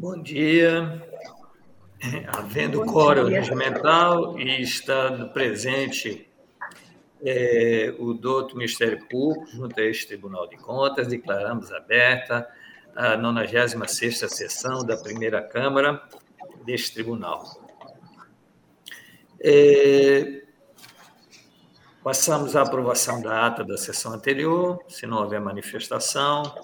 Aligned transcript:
Bom 0.00 0.22
dia. 0.22 1.02
Havendo 2.28 2.84
quórum 2.84 3.24
regimental 3.24 4.38
e 4.38 4.62
estando 4.62 5.28
presente 5.30 6.30
é, 7.20 7.92
o 7.98 8.14
doutor 8.14 8.54
Ministério 8.54 9.04
Público 9.08 9.48
junto 9.48 9.80
a 9.80 9.82
este 9.82 10.06
Tribunal 10.06 10.46
de 10.46 10.56
Contas, 10.56 11.08
declaramos 11.08 11.72
aberta 11.72 12.48
a 12.94 13.16
96ª 13.16 14.28
sessão 14.28 14.84
da 14.84 14.96
primeira 14.96 15.42
Câmara 15.42 16.00
deste 16.64 16.94
Tribunal. 16.94 17.42
É, 19.40 20.44
passamos 22.04 22.54
à 22.54 22.62
aprovação 22.62 23.20
da 23.20 23.48
ata 23.48 23.64
da 23.64 23.76
sessão 23.76 24.12
anterior, 24.12 24.78
se 24.88 25.08
não 25.08 25.18
houver 25.24 25.40
manifestação, 25.40 26.54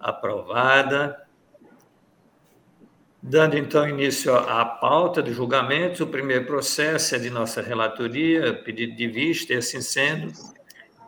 aprovada. 0.00 1.21
Dando 3.24 3.56
então 3.56 3.88
início 3.88 4.34
à 4.34 4.64
pauta 4.64 5.22
de 5.22 5.32
julgamentos, 5.32 6.00
o 6.00 6.08
primeiro 6.08 6.44
processo 6.44 7.14
é 7.14 7.20
de 7.20 7.30
nossa 7.30 7.62
relatoria, 7.62 8.52
pedido 8.52 8.96
de 8.96 9.06
vista, 9.06 9.52
e 9.52 9.56
assim 9.58 9.80
sendo, 9.80 10.32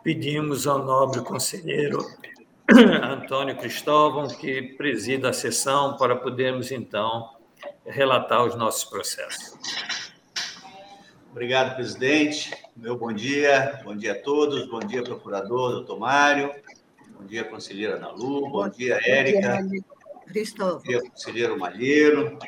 pedimos 0.01 0.65
ao 0.65 0.79
nobre 0.79 1.19
conselheiro 1.19 1.99
Antônio 3.03 3.57
Cristóvão 3.57 4.29
que 4.29 4.61
presida 4.77 5.29
a 5.29 5.33
sessão 5.33 5.97
para 5.97 6.15
podermos 6.15 6.71
então 6.71 7.31
relatar 7.85 8.45
os 8.45 8.55
nossos 8.55 8.85
processos. 8.85 9.53
Obrigado, 11.31 11.75
presidente. 11.75 12.55
Meu 12.77 12.97
bom 12.97 13.11
dia, 13.11 13.81
bom 13.83 13.93
dia 13.93 14.13
a 14.13 14.21
todos, 14.21 14.69
bom 14.69 14.79
dia, 14.79 15.03
procurador, 15.03 15.71
doutor 15.73 15.99
Mário, 15.99 16.49
bom 17.19 17.25
dia, 17.25 17.43
conselheira 17.43 17.99
Nalu, 17.99 18.49
bom 18.49 18.69
dia, 18.69 18.97
Érica. 19.03 19.59
Cristóvão. 20.27 20.77
Bom 20.77 20.83
dia, 20.83 21.01
conselheiro 21.01 21.59
Malheiro. 21.59 22.39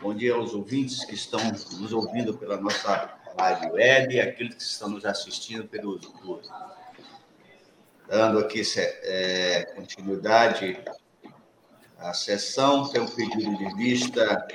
Bom 0.00 0.14
dia 0.14 0.34
aos 0.34 0.54
ouvintes 0.54 1.04
que 1.04 1.14
estão 1.14 1.40
nos 1.44 1.92
ouvindo 1.92 2.32
pela 2.36 2.56
nossa 2.56 3.12
rádio 3.38 3.72
web 3.72 4.14
e 4.14 4.20
aqueles 4.20 4.54
que 4.54 4.62
estão 4.62 4.88
nos 4.88 5.04
assistindo 5.04 5.68
pelo 5.68 5.94
YouTube. 5.94 6.42
Dando 8.08 8.38
aqui 8.40 8.62
é, 8.76 9.62
continuidade 9.76 10.82
à 11.98 12.12
sessão, 12.12 12.88
tem 12.88 13.00
um 13.00 13.06
pedido 13.06 13.56
de 13.56 13.72
vista 13.76 14.48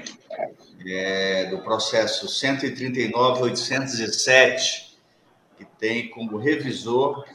é, 0.85 1.45
do 1.45 1.59
processo 1.59 2.27
139.807, 2.27 4.97
que 5.57 5.63
tem 5.79 6.09
como 6.09 6.35
revisor 6.37 7.25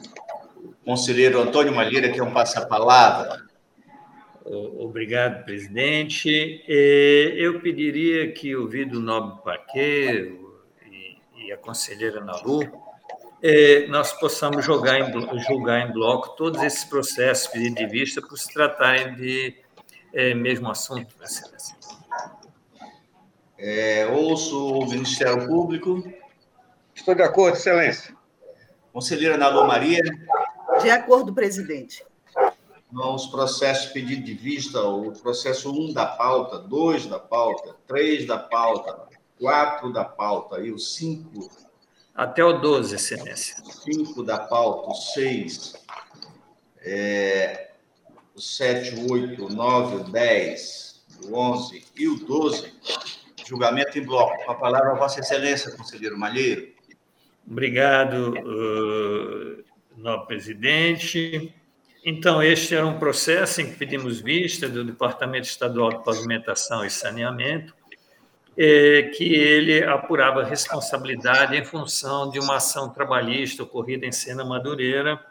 o 0.57 0.75
conselheiro 0.85 1.41
Antônio 1.41 1.73
Malheira, 1.73 2.11
que 2.11 2.19
é 2.19 2.23
um 2.23 2.31
passa-palavra. 2.31 3.49
Obrigado, 4.43 5.45
presidente. 5.45 6.63
É, 6.67 7.33
eu 7.37 7.59
pediria 7.59 8.31
que, 8.31 8.55
ouvido 8.55 8.97
o 8.97 9.01
nobre 9.01 9.41
Paquet 9.43 10.35
e 11.37 11.51
a 11.51 11.57
conselheira 11.57 12.23
Nalu, 12.23 12.61
é, 13.41 13.87
nós 13.87 14.13
possamos 14.13 14.65
jogar 14.65 14.99
em, 14.99 15.41
julgar 15.41 15.87
em 15.87 15.93
bloco 15.93 16.35
todos 16.35 16.61
esses 16.63 16.83
processos 16.83 17.47
pedidos 17.47 17.75
de 17.75 17.85
vista 17.87 18.21
por 18.21 18.37
se 18.37 18.51
tratarem 18.51 19.15
de 19.15 19.55
é, 20.13 20.33
mesmo 20.33 20.69
assunto, 20.69 21.15
Excelência. 21.23 21.75
É, 23.57 24.07
ouço 24.07 24.79
o 24.79 24.89
Ministério 24.89 25.47
Público. 25.47 26.03
Estou 26.95 27.13
de 27.13 27.21
acordo, 27.21 27.57
Excelência. 27.57 28.15
Conselheira 28.91 29.37
Nalu 29.37 29.67
Maria. 29.67 30.01
De 30.81 30.89
acordo, 30.89 31.31
presidente 31.33 32.03
os 32.93 33.27
processos 33.27 33.91
pedido 33.91 34.23
de 34.23 34.33
vista, 34.33 34.81
o 34.81 35.11
processo 35.13 35.71
1 35.71 35.93
da 35.93 36.05
pauta, 36.05 36.59
2 36.59 37.07
da 37.07 37.19
pauta, 37.19 37.75
3 37.87 38.27
da 38.27 38.37
pauta, 38.37 39.07
4 39.39 39.93
da 39.93 40.03
pauta 40.03 40.59
e 40.59 40.71
o 40.71 40.77
5. 40.77 41.49
Até 42.13 42.43
o 42.43 42.59
12, 42.59 42.95
Excelência. 42.95 43.55
5 43.63 44.23
da 44.23 44.37
pauta, 44.37 44.91
o 44.91 44.93
6, 44.93 45.73
é, 46.81 47.71
o 48.35 48.41
7, 48.41 49.09
8, 49.09 49.49
9, 49.49 49.95
o 49.95 50.03
10, 50.03 51.05
o 51.25 51.35
11 51.35 51.85
e 51.95 52.07
o 52.07 52.25
12. 52.25 52.73
Julgamento 53.47 53.97
em 53.97 54.03
bloco. 54.03 54.45
Com 54.45 54.51
a 54.51 54.55
palavra, 54.55 54.95
Vossa 54.95 55.21
Excelência, 55.21 55.71
conselheiro 55.71 56.17
Malheiro. 56.17 56.71
Obrigado, 57.49 58.33
uh, 58.37 59.63
nobre 59.97 60.27
presidente. 60.27 61.53
Então, 62.03 62.41
este 62.41 62.75
era 62.75 62.85
um 62.85 62.97
processo 62.97 63.61
em 63.61 63.69
que 63.69 63.77
pedimos 63.77 64.19
vista 64.19 64.67
do 64.67 64.83
Departamento 64.83 65.47
Estadual 65.47 65.89
de 65.89 66.03
Pavimentação 66.03 66.83
e 66.83 66.89
Saneamento, 66.89 67.75
é, 68.57 69.03
que 69.15 69.35
ele 69.35 69.83
apurava 69.83 70.43
responsabilidade 70.43 71.55
em 71.55 71.63
função 71.63 72.29
de 72.29 72.39
uma 72.39 72.55
ação 72.55 72.89
trabalhista 72.89 73.63
ocorrida 73.63 74.05
em 74.05 74.11
Sena 74.11 74.43
Madureira 74.43 75.23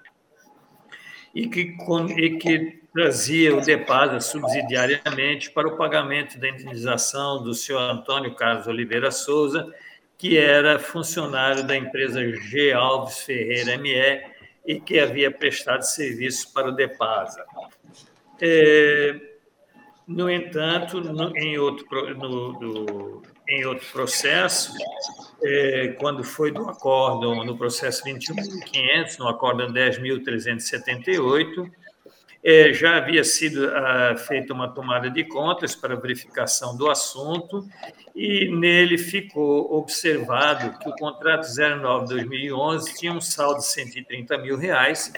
e 1.34 1.48
que, 1.48 1.76
e 2.16 2.38
que 2.38 2.80
trazia 2.92 3.54
o 3.54 3.60
DEPASA 3.60 4.20
subsidiariamente 4.20 5.50
para 5.50 5.69
o 5.69 5.76
pagamento 5.76 6.38
da 6.38 6.48
indenização 6.48 7.42
do 7.42 7.53
senhor 7.53 7.80
Antônio 7.80 8.34
Carlos 8.34 8.66
Oliveira 8.66 9.10
Souza, 9.10 9.72
que 10.16 10.36
era 10.38 10.78
funcionário 10.78 11.64
da 11.64 11.76
empresa 11.76 12.20
G. 12.32 12.72
Alves 12.72 13.19
Ferreira 13.20 13.76
ME, 13.78 14.29
e 14.70 14.81
que 14.81 15.00
havia 15.00 15.32
prestado 15.32 15.82
serviço 15.82 16.53
para 16.53 16.69
o 16.69 16.72
DEPASA. 16.72 17.44
É, 18.41 19.20
no 20.06 20.31
entanto, 20.31 21.00
no, 21.00 21.36
em, 21.36 21.58
outro, 21.58 22.14
no, 22.14 22.53
do, 22.53 23.22
em 23.48 23.64
outro 23.66 23.84
processo, 23.91 24.72
é, 25.42 25.88
quando 25.98 26.22
foi 26.22 26.53
do 26.53 26.69
acórdão, 26.69 27.44
no 27.44 27.59
processo 27.59 28.04
21.500, 28.04 29.19
no 29.19 29.26
acórdão 29.26 29.72
10.378, 29.72 31.69
é, 32.43 32.73
já 32.73 32.97
havia 32.97 33.23
sido 33.23 33.69
ah, 33.69 34.17
feita 34.17 34.53
uma 34.53 34.69
tomada 34.69 35.11
de 35.11 35.25
contas 35.25 35.75
para 35.75 35.95
verificação 35.95 36.77
do 36.77 36.89
assunto 36.89 37.69
e 38.15 38.49
nele 38.49 38.97
ficou 38.97 39.75
observado 39.77 40.78
que 40.78 40.89
o 40.89 40.95
contrato 40.97 41.47
09-2011 41.47 42.97
tinha 42.99 43.12
um 43.12 43.21
saldo 43.21 43.59
de 43.59 43.67
130 43.67 44.39
mil 44.39 44.56
reais 44.56 45.12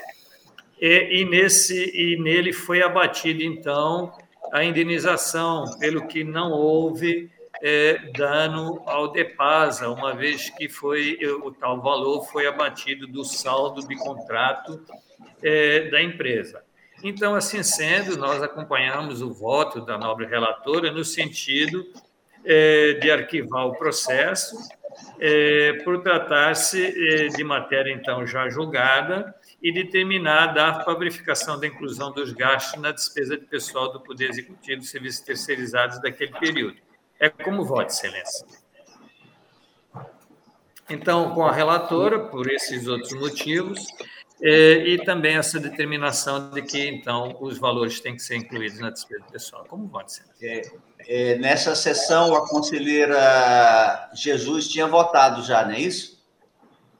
e, 0.81 1.21
e, 1.21 1.25
nesse, 1.25 1.93
e 1.95 2.21
nele 2.21 2.53
foi 2.53 2.83
abatida, 2.83 3.45
então, 3.45 4.13
a 4.53 4.65
indenização, 4.65 5.79
pelo 5.79 6.09
que 6.09 6.25
não 6.25 6.51
houve 6.51 7.31
é, 7.63 8.11
dano 8.17 8.83
ao 8.85 9.13
DEPASA, 9.13 9.89
uma 9.89 10.13
vez 10.13 10.51
que 10.51 10.69
foi 10.69 11.17
o 11.45 11.53
tal 11.53 11.81
valor 11.81 12.25
foi 12.25 12.49
abatido 12.49 13.07
do 13.07 13.25
saldo 13.25 13.87
de 13.87 13.95
contrato 13.95 14.85
é, 15.41 15.89
da 15.89 16.03
empresa. 16.03 16.65
Então, 17.03 17.35
assim 17.35 17.63
sendo, 17.63 18.17
nós 18.17 18.43
acompanhamos 18.43 19.23
o 19.23 19.33
voto 19.33 19.81
da 19.81 19.99
nobre 19.99 20.27
relatora 20.27 20.93
no 20.93 21.05
sentido 21.05 21.85
é, 22.45 22.95
de 22.95 23.11
arquivar 23.11 23.67
o 23.67 23.77
processo, 23.77 24.57
é, 25.19 25.75
por 25.85 26.01
tratar-se 26.03 26.85
é, 26.85 27.29
de 27.29 27.43
matéria, 27.43 27.93
então, 27.93 28.27
já 28.27 28.49
julgada, 28.49 29.35
e 29.61 29.73
determinar 29.73 30.49
dar 30.49 30.85
para 30.85 30.99
verificação 30.99 31.59
da 31.59 31.67
inclusão 31.67 32.13
dos 32.13 32.33
gastos 32.33 32.81
na 32.81 32.91
despesa 32.91 33.37
de 33.37 33.47
pessoal 33.47 33.93
do 33.93 34.01
Poder 34.01 34.31
Executivo 34.31 34.81
dos 34.81 34.91
serviços 34.91 35.21
terceirizados 35.21 36.01
daquele 36.01 36.33
período. 36.33 36.77
É 37.19 37.29
como 37.29 37.65
voto, 37.65 37.91
Excelência. 37.91 38.47
Então, 40.91 41.33
com 41.35 41.47
a 41.47 41.53
relatora, 41.53 42.19
por 42.19 42.51
esses 42.51 42.87
outros 42.87 43.13
motivos, 43.13 43.87
é, 44.45 44.89
e 44.89 45.05
também 45.05 45.37
essa 45.37 45.61
determinação 45.61 46.51
de 46.51 46.63
que, 46.63 46.89
então, 46.89 47.37
os 47.41 47.59
valores 47.59 48.01
têm 48.01 48.17
que 48.17 48.23
ser 48.23 48.35
incluídos 48.35 48.81
na 48.81 48.91
despesa 48.91 49.25
pessoal. 49.31 49.65
Como 49.69 49.89
pode 49.89 50.13
ser? 50.13 50.25
É, 50.43 50.63
é, 51.07 51.39
nessa 51.39 51.77
sessão, 51.77 52.35
a 52.35 52.49
conselheira 52.49 54.11
Jesus 54.13 54.67
tinha 54.67 54.89
votado 54.89 55.43
já, 55.43 55.65
não 55.65 55.73
é 55.73 55.79
isso? 55.79 56.21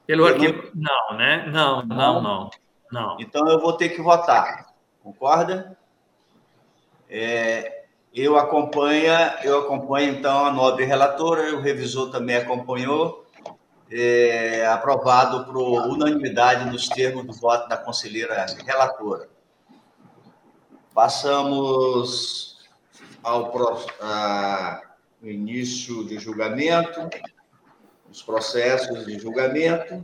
Pelo 0.07 0.25
arquivo. 0.25 0.71
Não... 0.73 1.11
não, 1.11 1.17
né? 1.17 1.49
Não, 1.51 1.85
não, 1.85 2.21
não, 2.21 2.49
não. 2.89 3.17
Então, 3.19 3.45
eu 3.49 3.59
vou 3.59 3.73
ter 3.73 3.89
que 3.89 4.01
votar. 4.01 4.73
Concorda? 5.03 5.77
É, 7.09 7.83
eu 8.13 8.37
acompanho, 8.37 9.11
eu 9.43 9.59
acompanho, 9.59 10.13
então, 10.13 10.45
a 10.45 10.51
nobre 10.51 10.85
relatora, 10.85 11.53
o 11.53 11.59
revisor 11.59 12.09
também 12.09 12.37
acompanhou 12.37 13.22
é, 13.95 14.65
aprovado 14.65 15.45
por 15.45 15.55
unanimidade 15.57 16.67
nos 16.71 16.89
termos 16.89 17.27
do 17.27 17.33
voto 17.33 17.69
da 17.69 17.77
conselheira 17.77 18.43
relatora. 18.65 19.29
Passamos 20.95 22.57
ao 23.21 23.53
a, 24.01 24.81
início 25.21 26.03
de 26.05 26.17
julgamento, 26.17 27.07
os 28.09 28.23
processos 28.23 29.05
de 29.05 29.19
julgamento. 29.19 30.03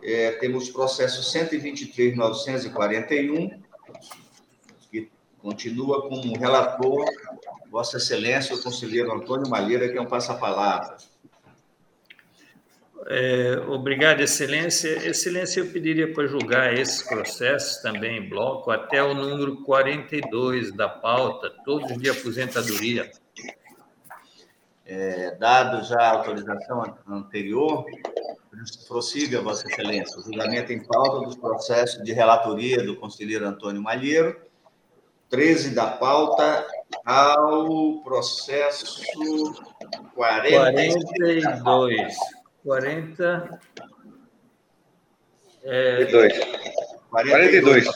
É, 0.00 0.30
temos 0.32 0.68
o 0.68 0.72
processo 0.72 1.20
123.941, 1.36 3.60
que 4.90 5.10
continua 5.40 6.08
com 6.08 6.14
o 6.14 6.38
relator, 6.38 7.04
Vossa 7.70 7.96
Excelência, 7.96 8.54
o 8.54 8.62
conselheiro 8.62 9.12
Antônio 9.12 9.50
Malheira, 9.50 9.88
que 9.88 9.98
é 9.98 10.00
um 10.00 10.06
passa-palavra. 10.06 10.96
É, 13.06 13.58
obrigado, 13.68 14.20
Excelência. 14.20 15.06
Excelência, 15.06 15.60
eu 15.60 15.70
pediria 15.70 16.12
para 16.12 16.26
julgar 16.26 16.72
esses 16.72 17.02
processos 17.02 17.82
também 17.82 18.18
em 18.18 18.28
bloco 18.28 18.70
até 18.70 19.02
o 19.02 19.14
número 19.14 19.62
42 19.62 20.72
da 20.72 20.88
pauta, 20.88 21.52
todos 21.64 21.96
de 21.98 22.08
aposentadoria. 22.08 23.10
É, 24.86 25.34
dado 25.36 25.86
já 25.86 25.98
a 25.98 26.10
autorização 26.12 26.96
anterior, 27.08 27.84
prossiga, 28.86 29.42
Vossa 29.42 29.66
Excelência, 29.66 30.18
o 30.18 30.22
julgamento 30.22 30.72
em 30.72 30.82
pauta 30.82 31.26
dos 31.26 31.36
processos 31.36 32.02
de 32.02 32.12
relatoria 32.12 32.82
do 32.82 32.96
conselheiro 32.96 33.46
Antônio 33.46 33.82
Malheiro, 33.82 34.40
13 35.28 35.74
da 35.74 35.88
pauta 35.88 36.66
ao 37.04 38.02
processo 38.02 39.02
42. 40.14 42.16
40. 42.64 43.60
É, 45.62 46.06
42. 47.10 47.86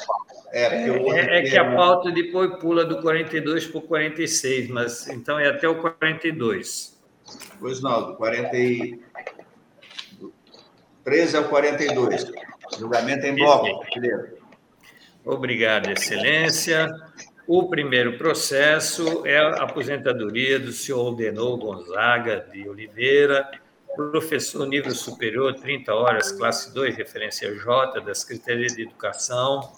É, 0.53 0.63
é, 0.63 1.39
é, 1.39 1.43
que 1.43 1.59
a 1.59 1.75
pauta 1.75 2.11
depois 2.11 2.59
pula 2.61 2.85
do 2.85 3.03
42 3.03 3.67
para 3.67 3.79
o 3.79 3.83
46, 3.83 4.69
mas 4.69 5.09
então 5.09 5.39
é 5.39 5.49
até 5.49 5.69
o 5.69 5.81
42. 5.81 6.99
Pois 7.59 7.83
não, 7.83 8.13
do 8.13 8.17
40 8.17 8.57
e... 8.57 9.01
13 11.05 11.37
ao 11.37 11.45
42. 11.45 12.31
Julgamento 12.79 13.27
em 13.27 13.35
bloco. 13.35 13.85
Obrigado, 15.25 15.91
Excelência. 15.91 16.89
O 17.47 17.69
primeiro 17.69 18.19
processo 18.19 19.27
é 19.27 19.39
a 19.39 19.63
aposentadoria 19.63 20.59
do 20.59 20.71
senhor 20.71 21.01
Aldenor 21.01 21.57
Gonzaga 21.57 22.47
de 22.53 22.69
Oliveira, 22.69 23.51
professor 23.99 24.65
nível 24.65 24.95
superior, 24.95 25.55
30 25.55 25.93
horas, 25.93 26.31
classe 26.31 26.73
2, 26.73 26.97
referência 26.97 27.53
J, 27.53 28.01
da 28.01 28.15
Secretaria 28.15 28.69
de 28.69 28.83
Educação 28.83 29.73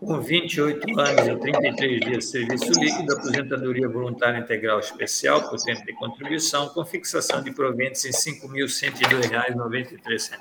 com 0.00 0.20
28 0.20 0.98
anos 0.98 1.26
e 1.26 1.36
33 1.36 2.00
dias 2.00 2.18
de 2.18 2.24
serviço 2.24 2.72
líquido, 2.80 3.12
aposentadoria 3.12 3.86
voluntária 3.88 4.38
integral 4.38 4.78
especial 4.78 5.50
por 5.50 5.60
tempo 5.60 5.84
de 5.84 5.92
contribuição, 5.92 6.70
com 6.70 6.82
fixação 6.84 7.42
de 7.42 7.50
proventos 7.52 8.06
em 8.06 8.08
R$ 8.08 8.14
5.102,93. 8.14 10.38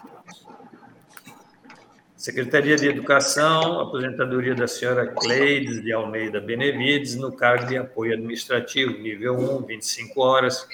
Secretaria 2.15 2.77
de 2.77 2.87
Educação, 2.87 3.81
aposentadoria 3.81 4.55
da 4.55 4.67
senhora 4.67 5.07
Cleides 5.07 5.83
de 5.83 5.91
Almeida 5.91 6.39
Benevides, 6.39 7.15
no 7.15 7.31
cargo 7.31 7.65
de 7.65 7.77
apoio 7.77 8.13
administrativo, 8.13 8.97
nível 8.97 9.35
1, 9.35 9.65
25 9.65 10.21
horas, 10.21 10.67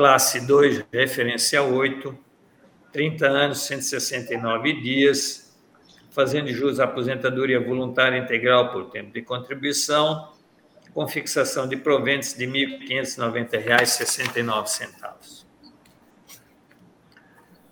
classe 0.00 0.40
2, 0.46 0.86
referência 0.90 1.62
8, 1.62 2.18
30 2.90 3.26
anos, 3.26 3.58
169 3.66 4.80
dias, 4.80 5.54
fazendo 6.10 6.48
jus 6.48 6.80
à 6.80 6.84
aposentadoria 6.84 7.60
voluntária 7.60 8.16
integral 8.16 8.72
por 8.72 8.88
tempo 8.88 9.12
de 9.12 9.20
contribuição, 9.20 10.32
com 10.94 11.06
fixação 11.06 11.68
de 11.68 11.76
proventos 11.76 12.32
de 12.32 12.46
R$ 12.46 12.78
1.590,69. 12.88 15.44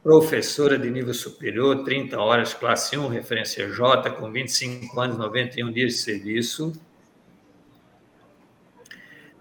professora 0.00 0.78
de 0.78 0.88
nível 0.88 1.12
superior, 1.12 1.82
30 1.82 2.16
horas, 2.20 2.54
classe 2.54 2.96
1, 2.96 3.08
referência 3.08 3.68
J, 3.68 4.10
com 4.12 4.30
25 4.30 5.00
anos, 5.00 5.18
91 5.18 5.72
dias 5.72 5.94
de 5.94 5.98
serviço 5.98 6.72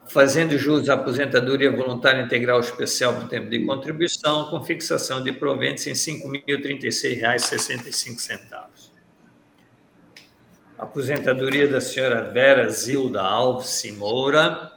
fazendo 0.09 0.57
jus 0.57 0.89
à 0.89 0.93
aposentadoria 0.93 1.69
voluntária 1.71 2.21
integral 2.21 2.59
especial 2.59 3.13
por 3.13 3.27
tempo 3.27 3.49
de 3.49 3.65
contribuição, 3.65 4.49
com 4.49 4.63
fixação 4.63 5.23
de 5.23 5.31
proventos 5.31 5.87
em 5.87 5.91
R$ 5.91 5.95
5.036,65. 5.95 8.91
Aposentadoria 10.77 11.67
da 11.67 11.81
senhora 11.81 12.29
Vera 12.31 12.69
Zilda 12.69 13.21
Alves 13.21 13.83
Moura, 13.97 14.71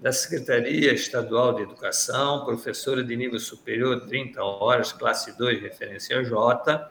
da 0.00 0.12
Secretaria 0.12 0.92
Estadual 0.92 1.54
de 1.54 1.62
Educação, 1.62 2.44
professora 2.44 3.02
de 3.04 3.16
nível 3.16 3.38
superior, 3.38 4.06
30 4.06 4.42
horas, 4.42 4.92
classe 4.92 5.36
2, 5.36 5.60
referência 5.60 6.24
J, 6.24 6.90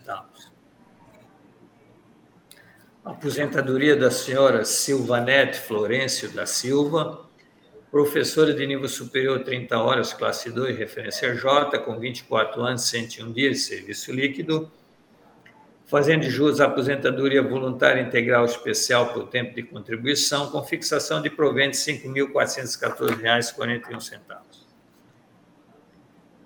Aposentadoria 3.05 3.95
da 3.95 4.11
senhora 4.11 4.65
Silvanete 4.65 5.61
Florencio 5.61 6.31
da 6.31 6.47
Silva, 6.47 7.29
professora 7.91 8.55
de 8.55 8.67
nível 8.67 8.89
superior, 8.89 9.45
30 9.45 9.79
horas, 9.79 10.15
classe 10.15 10.51
2, 10.51 10.79
referência 10.79 11.35
J, 11.35 11.79
com 11.81 11.99
24 11.99 12.63
anos, 12.63 12.89
101 12.89 13.33
dias 13.33 13.57
de 13.57 13.63
serviço 13.63 14.11
líquido, 14.11 14.73
fazendo 15.87 16.25
jus 16.25 16.61
à 16.61 16.67
aposentadoria 16.67 17.43
voluntária 17.43 18.01
integral 18.01 18.45
especial 18.45 19.13
por 19.13 19.29
tempo 19.29 19.55
de 19.55 19.63
contribuição, 19.63 20.51
com 20.51 20.63
fixação 20.63 21.23
de 21.23 21.31
proventos 21.31 21.85
R$ 21.87 21.99
5.414,41. 21.99 24.21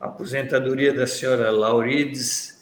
Aposentadoria 0.01 0.93
da 0.93 1.07
senhora 1.07 1.51
Laurides 1.51 2.59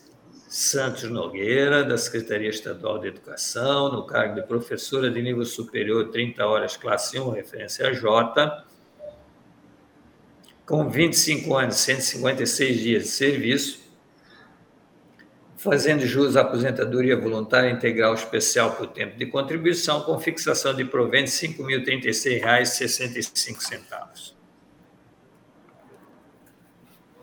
Santos 0.48 1.10
Nogueira, 1.10 1.84
da 1.84 1.98
Secretaria 1.98 2.48
Estadual 2.48 2.98
de 2.98 3.08
Educação, 3.08 3.92
no 3.92 4.06
cargo 4.06 4.36
de 4.36 4.46
professora 4.46 5.10
de 5.10 5.20
nível 5.20 5.44
superior, 5.44 6.10
30 6.10 6.46
horas, 6.46 6.76
classe 6.76 7.18
1, 7.18 7.30
referência 7.30 7.92
J, 7.92 8.64
com 10.64 10.88
25 10.88 11.54
anos, 11.54 11.76
156 11.76 12.80
dias 12.80 13.02
de 13.02 13.08
serviço, 13.08 13.85
fazendo 15.56 16.06
jus 16.06 16.36
à 16.36 16.42
aposentadoria 16.42 17.16
voluntária 17.16 17.70
integral 17.70 18.12
especial 18.14 18.72
por 18.72 18.88
tempo 18.88 19.16
de 19.16 19.24
contribuição, 19.26 20.02
com 20.02 20.18
fixação 20.18 20.74
de 20.74 20.84
proventos 20.84 21.40
R$ 21.40 21.48
5.036,65. 21.48 24.34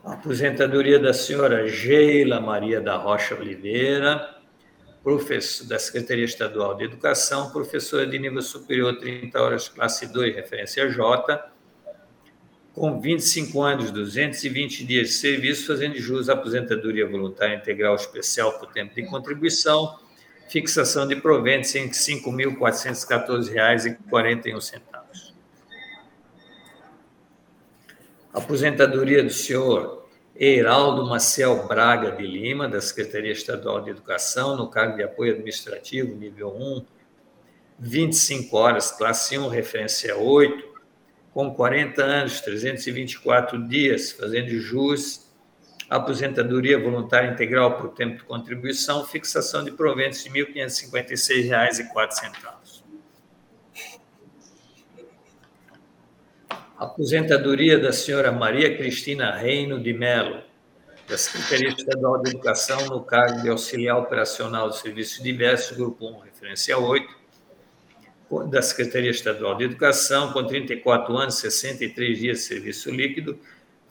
Aposentadoria 0.04 0.98
da 1.00 1.14
senhora 1.14 1.68
Geila 1.68 2.42
Maria 2.42 2.82
da 2.82 2.98
Rocha 2.98 3.36
Oliveira, 3.36 4.36
professor 5.02 5.66
da 5.68 5.80
Secretaria 5.80 6.26
Estadual 6.26 6.76
de 6.76 6.84
Educação, 6.86 7.52
professora 7.52 8.06
de 8.06 8.20
nível 8.20 8.42
superior, 8.42 8.98
30 8.98 9.42
horas, 9.42 9.70
classe 9.70 10.12
2, 10.12 10.36
referência 10.36 10.90
J, 10.90 11.53
com 12.74 13.00
25 13.00 13.62
anos, 13.62 13.92
220 13.92 14.84
dias 14.84 15.10
de 15.10 15.14
serviço, 15.14 15.68
fazendo 15.68 15.96
jus 15.98 16.28
à 16.28 16.34
aposentadoria 16.34 17.08
voluntária 17.08 17.56
integral 17.56 17.94
especial 17.96 18.58
por 18.58 18.72
tempo 18.72 18.96
de 18.96 19.06
contribuição, 19.06 20.00
fixação 20.50 21.08
de 21.08 21.16
proventos 21.16 21.76
em 21.76 21.86
R$ 21.86 21.92
5.414,41. 21.92 24.82
Aposentadoria 28.34 29.24
do 29.24 29.30
senhor 29.30 30.10
Heraldo 30.36 31.06
Maciel 31.06 31.68
Braga 31.68 32.12
de 32.12 32.26
Lima, 32.26 32.68
da 32.68 32.82
Secretaria 32.82 33.32
Estadual 33.32 33.82
de 33.82 33.92
Educação, 33.92 34.58
no 34.58 34.68
cargo 34.68 34.98
de 34.98 35.04
apoio 35.04 35.34
administrativo, 35.34 36.16
nível 36.16 36.50
1, 36.50 36.84
25 37.78 38.58
horas, 38.58 38.90
classe 38.92 39.38
1, 39.38 39.48
referência 39.48 40.18
8, 40.18 40.73
com 41.34 41.54
40 41.54 42.04
anos, 42.04 42.40
324 42.42 43.66
dias, 43.68 44.12
fazendo 44.12 44.50
jus, 44.60 45.32
aposentadoria 45.90 46.78
voluntária 46.80 47.32
integral 47.32 47.78
por 47.78 47.90
tempo 47.90 48.18
de 48.18 48.24
contribuição, 48.24 49.04
fixação 49.06 49.64
de 49.64 49.72
proventos 49.72 50.24
de 50.24 50.30
R$ 50.30 50.46
1.556,04. 50.46 52.84
Aposentadoria 56.78 57.80
da 57.80 57.94
senhora 57.94 58.32
Maria 58.32 58.78
Cristina 58.78 59.36
Reino 59.36 59.82
de 59.82 59.92
Melo, 59.94 60.44
da 61.08 61.18
Secretaria 61.18 61.70
Estadual 61.70 62.22
de 62.22 62.30
Educação, 62.32 62.86
no 62.88 63.04
cargo 63.04 63.42
de 63.42 63.50
auxiliar 63.50 63.98
operacional 63.98 64.70
do 64.70 64.76
Serviço 64.76 65.24
Diverso, 65.24 65.76
Grupo 65.76 66.08
1, 66.08 66.20
referência 66.20 66.78
8, 66.78 67.23
da 68.50 68.62
Secretaria 68.62 69.12
Estadual 69.12 69.56
de 69.56 69.64
Educação, 69.66 70.32
com 70.32 70.46
34 70.46 71.18
anos, 71.18 71.36
63 71.36 72.18
dias 72.18 72.38
de 72.40 72.44
serviço 72.44 72.90
líquido, 72.92 73.38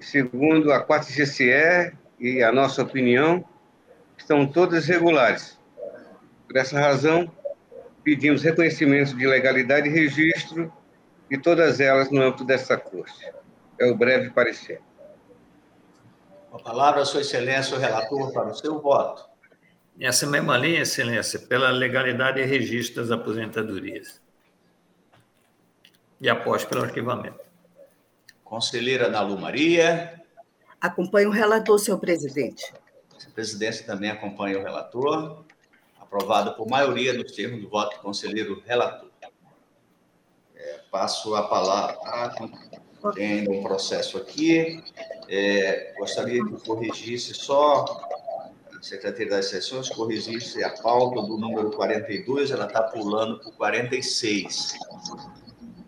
segundo 0.00 0.72
a 0.72 0.84
4GCE 0.84 1.92
e 2.18 2.42
a 2.42 2.52
nossa 2.52 2.82
opinião, 2.82 3.44
estão 4.16 4.46
todas 4.46 4.86
regulares. 4.86 5.58
Por 6.46 6.56
essa 6.56 6.80
razão, 6.80 7.30
pedimos 8.02 8.42
reconhecimento 8.42 9.16
de 9.16 9.26
legalidade 9.26 9.88
e 9.88 9.92
registro 9.92 10.72
e 11.30 11.36
todas 11.36 11.78
elas 11.78 12.10
no 12.10 12.22
âmbito 12.22 12.44
dessa 12.44 12.76
corte. 12.76 13.30
É 13.80 13.86
o 13.86 13.96
breve 13.96 14.30
parecer. 14.30 14.80
A 16.52 16.58
palavra, 16.58 17.04
Sua 17.04 17.20
Excelência, 17.20 17.76
o 17.76 17.80
relator, 17.80 18.32
para 18.32 18.48
o 18.48 18.54
seu 18.54 18.80
voto. 18.80 19.28
Nessa 19.96 20.26
mesma 20.26 20.56
linha, 20.56 20.82
Excelência, 20.82 21.38
pela 21.38 21.70
legalidade 21.70 22.40
e 22.40 22.44
registro 22.44 23.02
das 23.02 23.10
aposentadorias. 23.10 24.20
E 26.20 26.28
após 26.28 26.64
pelo 26.64 26.82
arquivamento. 26.82 27.38
Conselheira 28.42 29.08
Nalu 29.08 29.38
Maria. 29.38 30.20
Acompanho 30.80 31.28
o 31.28 31.32
relator, 31.32 31.78
senhor 31.78 31.98
presidente. 31.98 32.72
A 33.26 33.30
presidência 33.30 33.86
também 33.86 34.10
acompanha 34.10 34.58
o 34.58 34.62
relator. 34.62 35.44
Aprovado 36.00 36.54
por 36.54 36.68
maioria 36.68 37.12
nos 37.12 37.32
termos 37.32 37.60
do 37.60 37.68
voto 37.68 37.96
do 37.96 38.02
conselheiro 38.02 38.62
relator 38.66 39.08
passo 40.90 41.34
a 41.34 41.46
palavra. 41.48 41.98
Tem 43.14 43.48
um 43.48 43.62
processo 43.62 44.18
aqui. 44.18 44.82
É, 45.28 45.94
gostaria 45.98 46.44
que 46.44 46.64
corrigisse 46.64 47.34
só, 47.34 47.84
a 48.76 48.82
Secretaria 48.82 49.30
das 49.30 49.46
Sessões 49.46 49.88
corrigisse 49.88 50.62
a 50.64 50.70
pauta 50.70 51.22
do 51.22 51.36
número 51.36 51.70
42, 51.70 52.50
ela 52.50 52.66
está 52.66 52.82
pulando 52.82 53.38
para 53.40 53.48
o 53.48 53.52
46. 53.52 54.74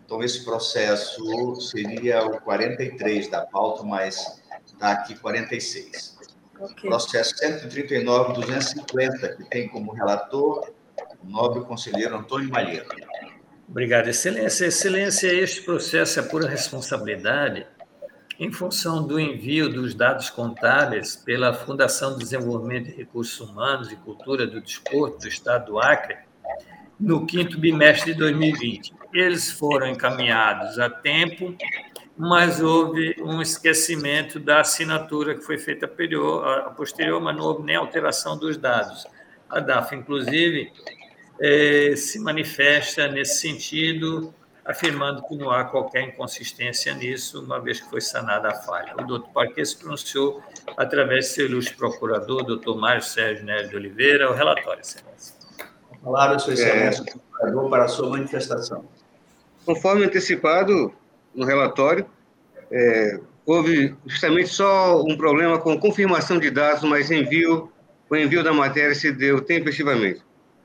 Então, 0.05 0.21
esse 0.21 0.43
processo 0.43 1.55
seria 1.61 2.25
o 2.25 2.41
43 2.41 3.29
da 3.29 3.45
pauta, 3.45 3.83
mas 3.83 4.41
está 4.65 4.91
aqui 4.91 5.17
46. 5.17 6.17
Okay. 6.59 6.89
Processo 6.89 7.33
139-250, 7.35 9.37
que 9.37 9.43
tem 9.45 9.69
como 9.69 9.93
relator 9.93 10.69
o 11.23 11.27
nobre 11.27 11.63
conselheiro 11.63 12.15
Antônio 12.15 12.49
Malheiro. 12.49 12.87
Obrigado, 13.71 14.09
Excelência. 14.09 14.65
Excelência, 14.65 15.33
este 15.33 15.61
processo 15.61 16.19
é 16.19 16.23
pura 16.23 16.45
responsabilidade 16.45 17.65
em 18.37 18.51
função 18.51 19.07
do 19.07 19.17
envio 19.17 19.69
dos 19.69 19.95
dados 19.95 20.29
contábeis 20.29 21.15
pela 21.15 21.53
Fundação 21.53 22.11
de 22.13 22.19
Desenvolvimento 22.19 22.87
de 22.87 22.97
Recursos 22.97 23.39
Humanos 23.39 23.89
e 23.89 23.95
Cultura 23.95 24.45
do 24.45 24.59
Desporto 24.59 25.19
do 25.19 25.27
Estado 25.29 25.67
do 25.67 25.79
Acre 25.79 26.17
no 26.99 27.25
quinto 27.25 27.57
bimestre 27.57 28.11
de 28.11 28.19
2020. 28.19 28.93
Eles 29.13 29.49
foram 29.49 29.87
encaminhados 29.87 30.77
a 30.77 30.89
tempo, 30.89 31.55
mas 32.17 32.61
houve 32.61 33.15
um 33.21 33.41
esquecimento 33.41 34.37
da 34.37 34.59
assinatura 34.59 35.33
que 35.33 35.45
foi 35.45 35.57
feita 35.57 35.85
a 35.85 36.69
posterior, 36.71 37.21
mas 37.21 37.37
não 37.37 37.45
houve 37.45 37.63
nem 37.63 37.77
alteração 37.77 38.37
dos 38.37 38.57
dados. 38.57 39.07
A 39.49 39.61
DAF, 39.61 39.95
inclusive, 39.95 40.73
é, 41.41 41.95
se 41.95 42.19
manifesta 42.19 43.07
nesse 43.07 43.41
sentido, 43.41 44.31
afirmando 44.63 45.23
que 45.27 45.35
não 45.35 45.49
há 45.49 45.65
qualquer 45.65 46.03
inconsistência 46.03 46.93
nisso, 46.93 47.43
uma 47.43 47.59
vez 47.59 47.81
que 47.81 47.89
foi 47.89 47.99
sanada 47.99 48.49
a 48.49 48.53
falha. 48.53 48.93
O 48.93 49.07
doutor 49.07 49.31
Parquet 49.33 49.65
se 49.65 49.75
pronunciou 49.75 50.41
através 50.77 51.25
de 51.25 51.31
seu 51.31 51.45
ilustre 51.47 51.75
procurador, 51.75 52.43
doutor 52.43 52.77
Mário 52.77 53.01
Sérgio 53.01 53.43
Nery 53.43 53.69
de 53.69 53.75
Oliveira, 53.75 54.29
o 54.29 54.35
relatório, 54.35 54.81
excelência. 54.81 55.35
A 55.91 55.95
palavra, 55.97 56.37
sua 56.37 56.53
excelência, 56.53 57.01
é... 57.01 57.11
procurador, 57.11 57.69
para 57.69 57.83
a 57.85 57.87
sua 57.87 58.09
manifestação. 58.09 58.85
Conforme 59.65 60.05
antecipado 60.05 60.93
no 61.33 61.45
relatório, 61.45 62.05
é, 62.71 63.19
houve 63.45 63.95
justamente 64.05 64.49
só 64.49 65.01
um 65.01 65.17
problema 65.17 65.57
com 65.57 65.79
confirmação 65.79 66.37
de 66.37 66.51
dados, 66.51 66.83
mas 66.83 67.09
envio, 67.09 67.71
o 68.07 68.15
envio 68.15 68.43
da 68.43 68.53
matéria 68.53 68.93
se 68.93 69.11
deu 69.11 69.41
tempestivamente. 69.41 70.21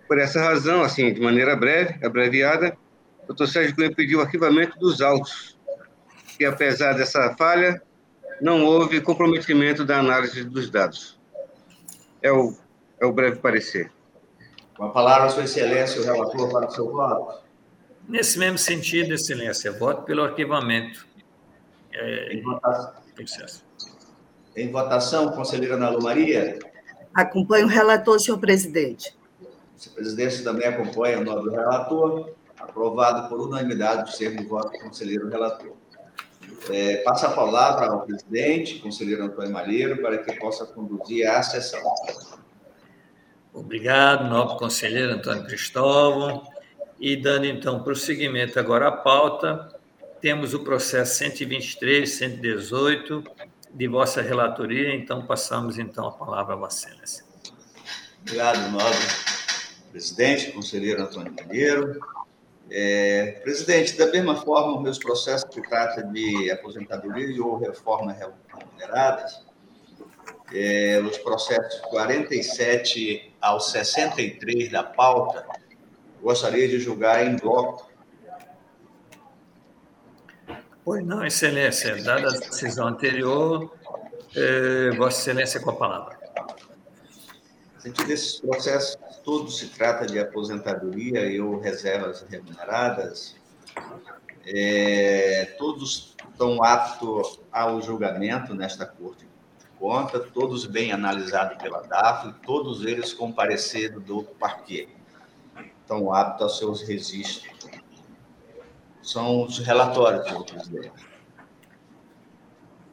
Por 0.07 0.19
essa 0.19 0.41
razão, 0.41 0.83
assim, 0.83 1.13
de 1.13 1.21
maneira 1.21 1.57
breve, 1.57 2.05
abreviada, 2.05 2.77
o 3.25 3.27
doutor 3.27 3.49
Sérgio 3.49 3.75
Cunha 3.75 3.93
pediu 3.93 4.19
o 4.19 4.23
arquivamento 4.23 4.79
dos 4.79 5.01
autos, 5.01 5.57
e 6.39 6.45
apesar 6.45 6.93
dessa 6.93 7.35
falha, 7.37 7.83
não 8.41 8.65
houve 8.65 9.01
comprometimento 9.01 9.85
da 9.85 9.99
análise 9.99 10.45
dos 10.45 10.71
dados. 10.71 11.19
É 12.23 12.31
o, 12.31 12.55
é 13.01 13.07
o 13.07 13.13
breve 13.13 13.37
parecer. 13.37 13.91
Com 14.77 14.85
a 14.85 14.91
palavra, 14.91 15.31
Sua 15.31 15.45
Excelência, 15.45 16.01
o 16.01 16.05
relator 16.05 16.51
para 16.51 16.69
o 16.69 16.71
seu 16.71 16.91
voto. 16.93 17.41
Nesse 18.09 18.39
mesmo 18.39 18.59
sentido, 18.59 19.15
Excelência, 19.15 19.73
voto 19.73 20.03
pelo 20.03 20.23
arquivamento. 20.23 21.07
É, 21.93 22.35
em 22.35 22.43
votação. 22.43 22.93
Processo. 23.15 23.65
Em 24.55 24.71
votação, 24.71 25.33
conselheira 25.33 25.75
Ana 25.75 25.89
Lu 25.89 26.03
Maria. 26.03 26.59
Acompanho 27.15 27.67
o 27.67 27.69
relator, 27.69 28.21
senhor 28.21 28.39
presidente. 28.39 29.17
Presidência 29.95 30.43
também 30.43 30.67
acompanha 30.67 31.21
o 31.21 31.25
nobre 31.25 31.51
relator, 31.51 32.31
aprovado 32.59 33.29
por 33.29 33.41
unanimidade 33.41 34.11
do 34.11 34.17
termo 34.17 34.39
de 34.39 34.47
voto 34.47 34.73
do 34.73 34.79
conselheiro 34.79 35.29
relator. 35.29 35.73
É, 36.71 36.97
passa 36.99 37.29
a 37.29 37.33
palavra 37.33 37.87
ao 37.87 38.03
presidente, 38.03 38.79
conselheiro 38.79 39.25
Antônio 39.25 39.53
Malheiro, 39.53 40.01
para 40.01 40.19
que 40.19 40.33
possa 40.37 40.65
conduzir 40.67 41.29
a 41.29 41.43
sessão. 41.43 41.81
Obrigado, 43.53 44.29
nobre 44.29 44.59
conselheiro 44.59 45.13
Antônio 45.13 45.47
Cristóvão. 45.47 46.47
E 46.99 47.15
dando 47.15 47.45
então 47.45 47.83
prosseguimento 47.83 48.59
agora 48.59 48.89
à 48.89 48.93
pauta, 48.93 49.69
temos 50.21 50.55
o 50.55 50.61
processo 50.61 51.19
123, 51.19 52.11
118 52.11 53.23
de 53.73 53.87
vossa 53.87 54.23
relatoria, 54.23 54.95
então 54.95 55.27
passamos 55.27 55.79
então 55.79 56.09
a 56.09 56.13
palavra 56.13 56.55
a 56.55 56.57
Vossa 56.57 56.89
Excelência. 56.89 57.25
Obrigado, 58.23 58.71
nobre 58.71 59.36
presidente, 59.97 60.53
conselheiro 60.53 61.03
Antônio 61.03 61.33
Pinheiro. 61.33 61.99
É, 62.71 63.41
presidente, 63.43 63.97
da 63.97 64.07
mesma 64.09 64.37
forma, 64.37 64.83
meus 64.83 64.99
processos 64.99 65.49
que 65.49 65.63
tratam 65.63 66.13
de 66.13 66.51
aposentadoria 66.51 67.43
ou 67.43 67.57
reforma 67.57 68.13
remuneradas, 68.13 69.43
é, 70.53 71.01
os 71.01 71.17
processos 71.19 71.81
47 71.89 73.35
ao 73.41 73.59
63 73.59 74.71
da 74.71 74.83
pauta, 74.83 75.47
gostaria 76.21 76.69
de 76.69 76.79
julgar 76.79 77.27
em 77.27 77.37
bloco. 77.37 77.91
Pois 80.85 81.05
não, 81.07 81.25
Excelência. 81.25 81.97
Dada 82.03 82.29
a 82.29 82.39
decisão 82.39 82.89
anterior, 82.89 83.75
é, 84.35 84.91
Vossa 84.91 85.21
Excelência 85.21 85.59
com 85.59 85.71
a 85.71 85.77
palavra. 85.77 86.19
Sentido 87.79 88.09
desses 88.09 88.41
processos 88.41 89.06
tudo 89.27 89.51
se 89.51 89.67
trata 89.71 90.07
de 90.07 90.21
aposentadoria 90.21 91.27
e 91.27 91.41
ou 91.41 91.59
reservas 91.59 92.25
remuneradas, 92.31 93.35
é, 94.47 95.57
todos 95.59 96.15
estão 96.31 96.63
aptos 96.63 97.41
ao 97.51 97.83
julgamento 97.83 98.55
nesta 98.55 98.87
Corte 98.87 99.27
de 99.27 99.67
Conta, 99.81 100.21
todos 100.21 100.65
bem 100.65 100.93
analisados 100.93 101.61
pela 101.61 101.83
DAF, 101.83 102.33
todos 102.47 102.87
eles 102.87 103.13
com 103.13 103.33
parecer 103.33 103.99
do 103.99 104.23
parquê. 104.23 104.89
Estão 105.81 106.15
aptos 106.15 106.43
aos 106.43 106.59
seus 106.59 106.83
registros. 106.83 107.69
São 109.03 109.43
os 109.43 109.59
relatórios, 109.59 110.25
senhor 110.25 110.45
presidente. 110.45 111.07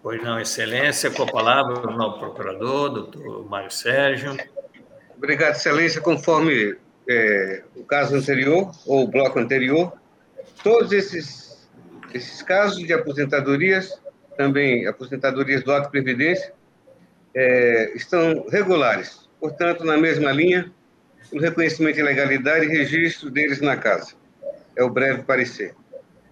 Pois 0.01 0.21
não, 0.23 0.39
Excelência, 0.39 1.11
com 1.11 1.23
a 1.23 1.27
palavra 1.27 1.87
o 1.87 1.95
novo 1.95 2.17
procurador, 2.17 2.89
doutor 2.89 3.47
Mário 3.47 3.71
Sérgio. 3.71 4.35
Obrigado, 5.23 5.55
Excelência. 5.55 6.01
Conforme 6.01 6.75
é, 7.09 7.63
o 7.77 7.85
caso 7.85 8.13
anterior, 8.13 8.69
ou 8.85 9.05
o 9.05 9.07
bloco 9.07 9.39
anterior, 9.39 9.93
todos 10.61 10.91
esses, 10.91 11.65
esses 12.13 12.41
casos 12.41 12.85
de 12.85 12.91
aposentadorias 12.91 14.03
também 14.35 14.85
aposentadorias 14.85 15.63
do 15.63 15.71
Auto 15.71 15.89
Previdência, 15.89 16.53
é, 17.33 17.95
estão 17.95 18.45
regulares, 18.49 19.29
portanto, 19.39 19.85
na 19.85 19.95
mesma 19.95 20.29
linha, 20.29 20.69
o 21.31 21.39
reconhecimento 21.39 21.95
de 21.95 22.03
legalidade 22.03 22.65
e 22.65 22.67
registro 22.67 23.29
deles 23.29 23.61
na 23.61 23.77
casa. 23.77 24.15
É 24.75 24.83
o 24.83 24.89
breve 24.89 25.23
parecer. 25.23 25.73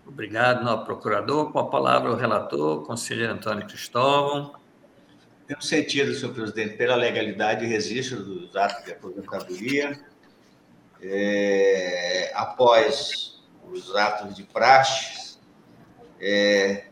Obrigado, 0.05 0.65
novo 0.65 0.83
procurador. 0.83 1.49
Com 1.53 1.59
a 1.59 1.69
palavra 1.69 2.11
o 2.11 2.15
relator, 2.15 2.85
conselheiro 2.85 3.31
Antônio 3.31 3.65
Cristóvão. 3.65 4.53
No 5.51 5.61
sentido, 5.61 6.13
senhor 6.13 6.33
presidente, 6.33 6.77
pela 6.77 6.95
legalidade 6.95 7.65
e 7.65 7.67
registro 7.67 8.23
dos 8.23 8.55
atos 8.55 8.85
de 8.85 8.93
aposentadoria, 8.93 9.99
é, 11.01 12.31
após 12.33 13.43
os 13.69 13.93
atos 13.93 14.33
de 14.33 14.43
praxe, 14.43 15.37
é, 16.21 16.85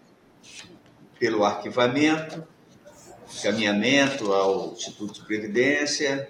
pelo 1.17 1.45
arquivamento, 1.45 2.45
encaminhamento 3.37 4.33
ao 4.33 4.73
Instituto 4.73 5.13
de 5.13 5.21
Previdência 5.21 6.29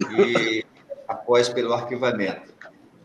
e 0.00 0.64
após 1.08 1.48
pelo 1.48 1.72
arquivamento. 1.72 2.54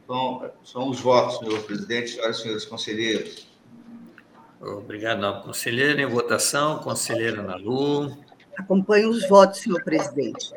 Então, 0.03 0.51
são 0.63 0.87
os 0.87 0.99
votos, 0.99 1.39
senhor 1.39 1.63
presidente, 1.63 2.11
senhoras 2.11 2.37
e 2.37 2.41
senhores 2.43 2.65
conselheiros. 2.65 3.47
Obrigado, 4.59 5.19
nobre 5.19 5.43
conselheiro. 5.43 5.99
Em 5.99 6.05
votação, 6.05 6.77
conselheiro 6.79 7.41
Nalu. 7.41 8.30
Acompanho 8.57 9.09
os 9.09 9.27
votos, 9.27 9.59
senhor 9.59 9.83
presidente. 9.83 10.53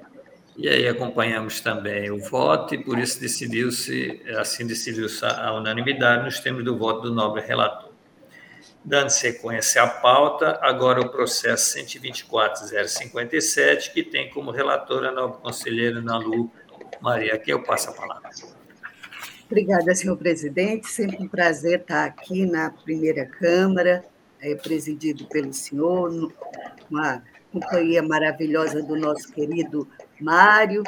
E 0.57 0.69
aí 0.69 0.87
acompanhamos 0.87 1.61
também 1.61 2.13
o 2.13 2.19
voto 2.19 2.75
e 2.75 2.85
por 2.85 2.99
isso 2.99 3.21
decidiu-se, 3.21 4.23
assim 4.37 4.67
decidiu-se 4.67 5.25
a 5.25 5.53
unanimidade 5.53 6.25
nos 6.25 6.39
termos 6.39 6.65
do 6.65 6.79
voto 6.79 7.03
do 7.03 7.13
nobre 7.13 7.43
relator. 7.43 7.93
Dando 8.85 9.11
sequência 9.11 9.83
à 9.83 9.89
pauta, 9.89 10.59
agora 10.63 11.01
o 11.01 11.09
processo 11.09 11.77
124.057, 11.79 13.93
que 13.93 14.05
tem 14.05 14.31
como 14.31 14.51
relatora 14.51 15.09
a 15.09 15.13
nobre 15.13 15.41
conselheira 15.41 16.01
Nalu 16.01 16.51
Maria. 17.01 17.35
Aqui 17.35 17.51
eu 17.51 17.63
passo 17.63 17.91
a 17.91 17.95
palavra. 17.95 18.31
Obrigada, 19.47 19.95
senhor 19.95 20.17
presidente. 20.17 20.87
Sempre 20.87 21.23
um 21.23 21.29
prazer 21.29 21.81
estar 21.81 22.05
aqui 22.05 22.47
na 22.47 22.71
primeira 22.71 23.27
Câmara, 23.27 24.05
é, 24.41 24.55
presidido 24.55 25.27
pelo 25.27 25.53
senhor, 25.53 26.33
uma 26.91 27.23
companhia 27.55 28.03
maravilhosa 28.03 28.83
do 28.83 28.97
nosso 28.97 29.33
querido 29.33 29.89
Mário, 30.21 30.83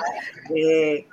é, 0.51 1.05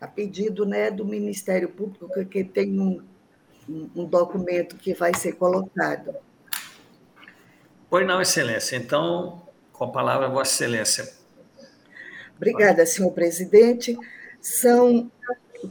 a 0.00 0.06
pedido 0.06 0.64
né, 0.66 0.90
do 0.90 1.04
Ministério 1.04 1.68
Público, 1.70 2.08
que 2.26 2.42
tem 2.44 2.78
um, 2.78 3.02
um 3.66 4.04
documento 4.04 4.76
que 4.76 4.92
vai 4.92 5.14
ser 5.14 5.32
colocado. 5.32 6.14
Pois 7.88 8.06
não, 8.06 8.20
Excelência. 8.20 8.76
Então, 8.76 9.40
com 9.72 9.84
a 9.84 9.90
palavra, 9.90 10.28
Vossa 10.28 10.52
Excelência. 10.52 11.23
Obrigada, 12.36 12.84
senhor 12.86 13.12
presidente. 13.12 13.96
São 14.40 15.10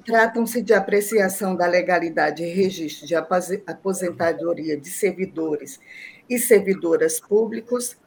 tratam-se 0.06 0.62
de 0.62 0.74
apreciação 0.74 1.56
da 1.56 1.68
legalidade 1.68 2.44
e 2.44 2.52
registro 2.52 3.06
de 3.08 3.16
aposentadoria 3.16 4.76
de 4.76 4.90
servidores 4.90 5.80
e 6.30 6.40
servidoras 6.40 7.20
públicos, 7.20 7.98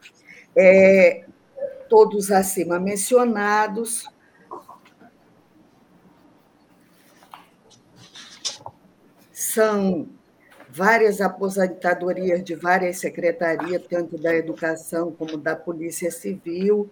é, 0.56 1.24
todos 1.88 2.32
acima 2.32 2.80
mencionados, 2.80 4.08
são 9.32 10.08
várias 10.68 11.20
aposentadorias 11.20 12.42
de 12.42 12.54
várias 12.54 12.98
secretarias, 12.98 13.82
tanto 13.88 14.18
da 14.18 14.34
educação 14.34 15.12
como 15.12 15.36
da 15.38 15.56
Polícia 15.56 16.10
Civil, 16.10 16.90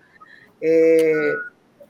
é, 0.63 1.35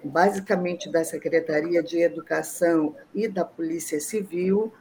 basicamente 0.04 0.90
da 0.90 1.04
Secretaria 1.04 1.82
de 1.82 2.02
Educação 2.02 2.94
e 3.14 3.26
da 3.26 3.44
Polícia 3.44 3.98
Civil, 4.00 4.72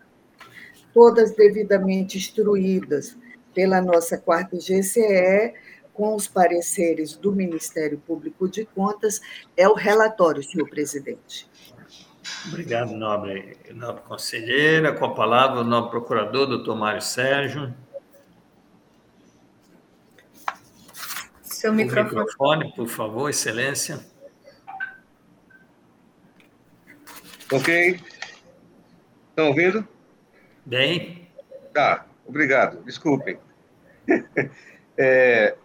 todas 0.93 1.31
devidamente 1.36 2.17
instruídas 2.17 3.17
pela 3.53 3.81
nossa 3.81 4.17
quarta 4.17 4.57
GCE, 4.57 5.53
com 5.93 6.15
os 6.15 6.27
pareceres 6.27 7.15
do 7.15 7.31
Ministério 7.31 7.99
Público 7.99 8.49
de 8.49 8.65
Contas, 8.65 9.21
é 9.55 9.67
o 9.67 9.75
relatório, 9.75 10.43
senhor 10.43 10.67
presidente. 10.67 11.47
Obrigado, 12.47 12.93
nobre, 12.93 13.57
nobre 13.73 14.01
conselheira. 14.03 14.93
Com 14.93 15.05
a 15.05 15.13
palavra, 15.13 15.62
o 15.62 15.63
nobre 15.63 15.91
procurador, 15.91 16.47
doutor 16.47 16.75
Mário 16.75 17.01
Sérgio. 17.01 17.73
Seu 21.43 21.71
o 21.71 21.75
microfone. 21.75 22.09
microfone, 22.09 22.73
por 22.75 22.88
favor, 22.88 23.29
excelência. 23.29 24.12
Ok. 27.53 27.99
Estão 29.29 29.49
ouvindo? 29.49 29.87
Bem. 30.65 31.29
Tá, 31.71 32.07
obrigado. 32.25 32.83
Desculpem. 32.83 33.37
É, 34.95 35.55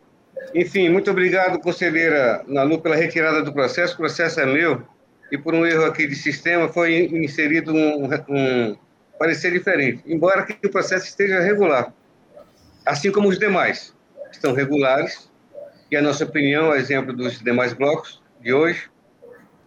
enfim, 0.54 0.88
muito 0.88 1.10
obrigado, 1.10 1.60
conselheira 1.60 2.42
Nalu, 2.46 2.80
pela 2.80 2.96
retirada 2.96 3.42
do 3.42 3.52
processo. 3.52 3.92
O 3.92 3.98
processo 3.98 4.40
é 4.40 4.46
meu 4.46 4.82
e 5.30 5.36
por 5.36 5.54
um 5.54 5.66
erro 5.66 5.84
aqui 5.84 6.06
de 6.06 6.14
sistema 6.14 6.66
foi 6.66 7.10
inserido 7.12 7.74
um, 7.74 8.08
um 8.26 8.78
parecer 9.18 9.52
diferente, 9.52 10.02
embora 10.06 10.46
que 10.46 10.66
o 10.66 10.70
processo 10.70 11.04
esteja 11.04 11.40
regular, 11.40 11.92
assim 12.86 13.12
como 13.12 13.28
os 13.28 13.38
demais 13.38 13.94
estão 14.32 14.54
regulares, 14.54 15.30
e 15.90 15.96
a 15.96 16.00
nossa 16.00 16.24
opinião, 16.24 16.70
a 16.70 16.78
exemplo 16.78 17.14
dos 17.14 17.38
demais 17.42 17.74
blocos 17.74 18.22
de 18.40 18.54
hoje, 18.54 18.88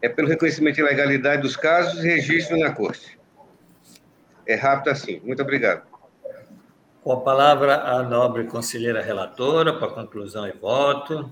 é 0.02 0.10
pelo 0.10 0.28
reconhecimento 0.28 0.76
de 0.76 0.84
legalidade 0.84 1.42
dos 1.42 1.56
casos 1.56 2.04
e 2.04 2.08
registro 2.08 2.58
na 2.58 2.72
Corte. 2.72 3.20
É 4.46 4.56
rápido 4.56 4.90
assim. 4.90 5.22
Muito 5.24 5.42
obrigado. 5.42 5.84
Com 7.04 7.14
a 7.14 7.22
palavra, 7.22 7.82
a 7.82 8.04
nobre 8.04 8.46
conselheira 8.46 9.02
relatora, 9.02 9.74
para 9.74 9.88
conclusão 9.90 10.48
e 10.48 10.52
voto. 10.52 11.32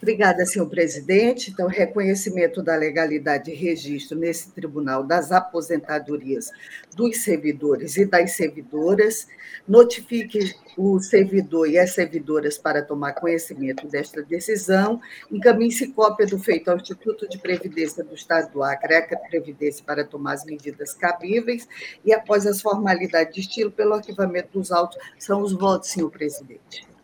Obrigada, 0.00 0.44
senhor 0.44 0.68
presidente. 0.68 1.50
Então, 1.50 1.66
reconhecimento 1.68 2.62
da 2.62 2.76
legalidade 2.76 3.50
e 3.50 3.54
registro 3.54 4.18
nesse 4.18 4.50
tribunal 4.50 5.02
das 5.02 5.32
aposentadorias 5.32 6.50
dos 6.94 7.22
servidores 7.22 7.96
e 7.96 8.04
das 8.04 8.32
servidoras. 8.32 9.26
Notifique 9.66 10.54
o 10.76 11.00
servidor 11.00 11.68
e 11.68 11.78
as 11.78 11.94
servidoras 11.94 12.58
para 12.58 12.82
tomar 12.82 13.14
conhecimento 13.14 13.88
desta 13.88 14.22
decisão. 14.22 15.00
Encaminhe-se 15.30 15.88
cópia 15.88 16.26
do 16.26 16.38
feito 16.38 16.70
ao 16.70 16.76
Instituto 16.76 17.26
de 17.28 17.38
Previdência 17.38 18.04
do 18.04 18.14
Estado 18.14 18.52
do 18.52 18.62
Acre, 18.62 18.96
a 18.96 19.16
Previdência, 19.16 19.82
para 19.84 20.04
tomar 20.04 20.34
as 20.34 20.44
medidas 20.44 20.92
cabíveis. 20.92 21.66
E, 22.04 22.12
após 22.12 22.46
as 22.46 22.60
formalidades 22.60 23.34
de 23.34 23.40
estilo, 23.40 23.70
pelo 23.70 23.94
arquivamento 23.94 24.58
dos 24.58 24.70
autos, 24.70 24.98
são 25.18 25.40
os 25.40 25.52
votos, 25.52 25.90
senhor 25.90 26.10
presidente. 26.10 26.95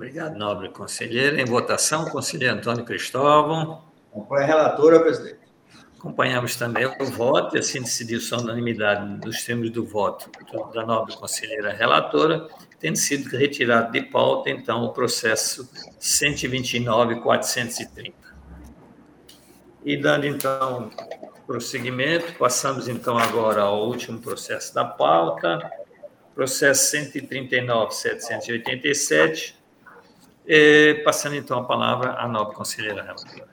Obrigado, 0.00 0.38
nobre 0.38 0.70
conselheiro. 0.70 1.38
Em 1.38 1.44
votação, 1.44 2.06
conselheiro 2.06 2.54
Antônio 2.54 2.86
Cristóvão. 2.86 3.84
Acompanha 4.10 4.44
a 4.44 4.46
relatora, 4.46 4.98
presidente. 4.98 5.40
Acompanhamos 5.98 6.56
também 6.56 6.86
o 6.86 7.04
voto, 7.04 7.54
e 7.54 7.58
assim 7.58 7.82
decidiu-se 7.82 8.32
a 8.32 8.38
unanimidade 8.38 9.18
dos 9.18 9.44
termos 9.44 9.68
do 9.68 9.84
voto 9.84 10.30
da 10.72 10.86
nobre 10.86 11.14
conselheira 11.14 11.74
relatora, 11.74 12.48
tendo 12.78 12.96
sido 12.96 13.28
retirado 13.36 13.92
de 13.92 14.00
pauta, 14.00 14.48
então, 14.48 14.84
o 14.84 14.92
processo 14.94 15.68
129.430. 16.00 18.14
E 19.84 19.98
dando, 19.98 20.26
então, 20.26 20.88
prosseguimento, 21.46 22.32
passamos, 22.38 22.88
então, 22.88 23.18
agora 23.18 23.60
ao 23.60 23.86
último 23.86 24.18
processo 24.18 24.74
da 24.74 24.86
pauta, 24.86 25.70
processo 26.34 26.96
139.787, 26.96 29.59
passando 31.04 31.36
então 31.36 31.58
a 31.58 31.64
palavra 31.64 32.14
à 32.14 32.26
nobre 32.26 32.54
conselheira 32.54 33.02
relatora. 33.02 33.50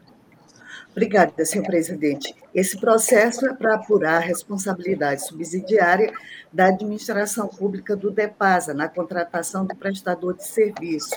Obrigada, 0.97 1.45
senhor 1.45 1.63
presidente. 1.63 2.34
Esse 2.56 2.76
processo 2.76 3.45
é 3.45 3.54
para 3.54 3.76
apurar 3.76 4.15
a 4.15 4.26
responsabilidade 4.26 5.28
subsidiária 5.28 6.12
da 6.52 6.69
administração 6.69 7.47
pública 7.47 7.95
do 7.95 8.10
DEPASA 8.10 8.73
na 8.73 8.89
contratação 8.89 9.63
do 9.63 9.76
prestador 9.76 10.36
de 10.36 10.43
serviço. 10.47 11.15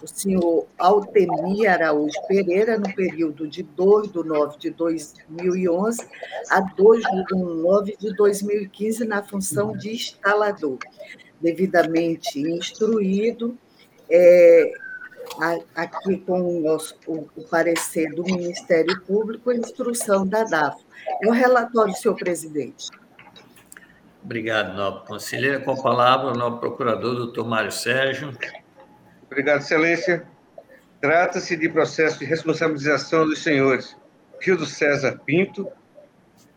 O 0.00 0.06
senhor 0.06 0.64
Altemir 0.78 1.68
Araújo 1.68 2.14
Pereira, 2.28 2.78
no 2.78 2.94
período 2.94 3.48
de 3.48 3.64
2 3.64 4.12
de 4.12 4.22
9 4.22 4.58
de 4.60 4.70
2011 4.70 6.08
a 6.48 6.60
2 6.60 7.02
de 7.02 7.34
9 7.34 7.96
de 7.98 8.14
2015, 8.14 9.04
na 9.06 9.24
função 9.24 9.76
de 9.76 9.90
instalador. 9.90 10.78
Devidamente 11.40 12.38
instruído, 12.38 13.58
é, 14.08 14.72
aqui 15.74 16.18
com 16.18 16.40
o, 16.40 16.60
nosso, 16.60 16.96
o, 17.06 17.28
o, 17.36 17.42
parecer 17.48 18.10
do 18.14 18.22
Ministério 18.24 19.00
Público, 19.02 19.50
a 19.50 19.54
instrução 19.54 20.26
da 20.26 20.44
DAF. 20.44 20.84
É 21.22 21.28
o 21.28 21.32
relatório, 21.32 21.94
senhor 21.94 22.16
presidente. 22.16 22.88
Obrigado, 24.22 24.76
nobre 24.76 25.06
conselheira. 25.06 25.60
Com 25.60 25.72
a 25.72 25.82
palavra, 25.82 26.28
o 26.28 26.34
nobre 26.34 26.60
procurador, 26.60 27.14
doutor 27.14 27.46
Mário 27.46 27.72
Sérgio. 27.72 28.36
Obrigado, 29.26 29.60
excelência. 29.60 30.26
Trata-se 31.00 31.56
de 31.56 31.68
processo 31.68 32.18
de 32.18 32.26
responsabilização 32.26 33.26
dos 33.26 33.42
senhores 33.42 33.96
Gildo 34.40 34.66
César 34.66 35.20
Pinto, 35.24 35.68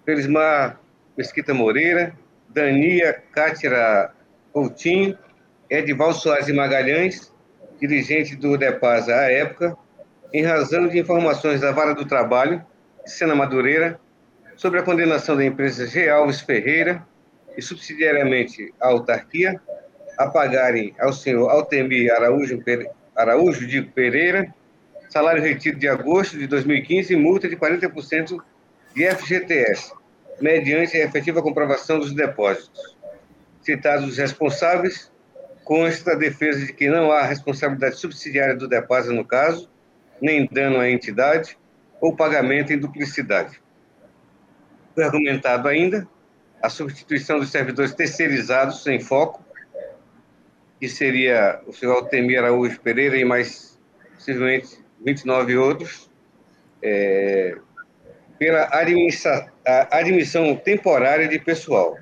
Felismar 0.05 0.79
Mesquita 1.17 1.53
Moreira, 1.53 2.13
Dania 2.49 3.13
Cátira 3.31 4.13
Coutinho, 4.51 5.17
Edival 5.69 6.13
Soares 6.13 6.53
Magalhães, 6.53 7.33
dirigente 7.88 8.36
do 8.36 8.58
DEPASA 8.58 9.13
à 9.13 9.32
época, 9.32 9.76
em 10.34 10.43
razão 10.43 10.88
de 10.88 11.00
informações 11.00 11.62
da 11.62 11.72
Vara 11.72 11.93
do 11.93 12.06
Trabalho, 12.06 12.63
Sena 13.06 13.36
Madureira, 13.36 14.00
sobre 14.56 14.80
a 14.80 14.84
condenação 14.84 15.36
da 15.36 15.43
empresa 15.43 15.86
G. 15.86 16.10
Alves 16.10 16.41
Ferreira 16.41 17.06
e 17.58 17.62
subsidiariamente 17.62 18.74
a 18.80 18.88
autarquia 18.88 19.60
a 20.17 20.28
pagarem 20.28 20.96
ao 21.00 21.12
senhor 21.12 21.50
Altemir 21.50 22.12
Araújo, 22.13 22.63
Araújo 23.15 23.67
de 23.67 23.82
Pereira 23.82 24.54
salário 25.13 25.43
retido 25.43 25.78
de 25.78 25.88
agosto 25.88 26.39
de 26.39 26.48
2015 26.48 27.13
e 27.13 27.15
multa 27.15 27.48
de 27.48 27.56
40% 27.56 28.36
de 28.96 29.12
FGTS, 29.12 29.93
mediante 30.41 30.98
a 30.98 31.06
efetiva 31.06 31.39
comprovação 31.39 32.00
dos 32.00 32.15
depósitos. 32.15 32.98
Citados 33.62 34.10
os 34.10 34.17
responsáveis, 34.17 35.12
consta 35.63 36.12
a 36.12 36.15
defesa 36.15 36.65
de 36.65 36.73
que 36.73 36.89
não 36.89 37.12
há 37.12 37.23
responsabilidade 37.23 37.97
subsidiária 37.97 38.56
do 38.56 38.67
DEPASA 38.67 39.12
no 39.12 39.26
caso, 39.26 39.69
nem 40.21 40.47
dano 40.52 40.80
à 40.80 40.89
entidade 40.89 41.58
ou 41.99 42.15
pagamento 42.15 42.73
em 42.73 42.78
duplicidade. 42.78 43.62
Foi 44.93 45.04
argumentado 45.04 45.67
ainda 45.67 46.08
a 46.62 46.69
substituição 46.69 47.39
dos 47.39 47.49
servidores 47.49 47.93
terceirizados 47.93 48.84
sem 48.84 48.99
foco, 48.99 49.43
que 50.80 50.88
seria 50.88 51.62
o 51.65 51.73
senhor 51.73 51.95
Altemir 51.95 52.39
Araújo 52.39 52.80
Pereira 52.80 53.17
e 53.17 53.26
mais 53.26 53.80
possivelmente 54.13 54.78
29 55.04 55.58
outros, 55.58 56.10
é, 56.82 57.58
pela 58.38 58.69
admissão 59.91 60.56
temporária 60.56 61.28
de 61.28 61.39
pessoal. 61.39 61.97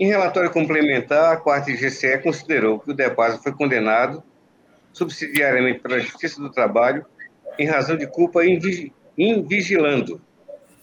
Em 0.00 0.06
relatório 0.06 0.50
complementar, 0.50 1.34
a 1.34 1.36
quarta 1.36 1.70
GCE 1.70 2.22
considerou 2.22 2.80
que 2.80 2.90
o 2.90 2.94
DEPASA 2.94 3.36
foi 3.36 3.52
condenado 3.52 4.22
subsidiariamente 4.94 5.80
pela 5.80 6.00
Justiça 6.00 6.40
do 6.40 6.50
Trabalho 6.50 7.04
em 7.58 7.66
razão 7.66 7.98
de 7.98 8.06
culpa 8.06 8.40
invigilando, 9.18 10.18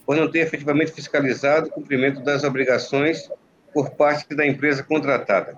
por 0.06 0.16
não 0.16 0.30
ter 0.30 0.42
efetivamente 0.42 0.92
fiscalizado 0.92 1.68
o 1.68 1.72
cumprimento 1.72 2.22
das 2.22 2.44
obrigações 2.44 3.28
por 3.74 3.90
parte 3.90 4.36
da 4.36 4.46
empresa 4.46 4.84
contratada. 4.84 5.58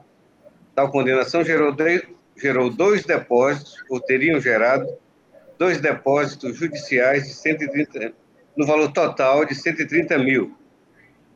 Tal 0.74 0.89
condenação 0.89 1.43
gerou, 1.43 1.74
dois, 1.74 2.02
gerou 2.38 2.69
dois 2.69 3.04
depósitos, 3.04 3.76
ou 3.89 4.00
teriam 4.00 4.39
gerado, 4.39 4.88
dois 5.58 5.82
depósitos 5.82 6.56
judiciais 6.56 7.28
de 7.28 7.34
130, 7.34 8.13
no 8.56 8.65
valor 8.65 8.93
total 8.93 9.43
de 9.43 9.54
130 9.54 10.17
mil, 10.17 10.58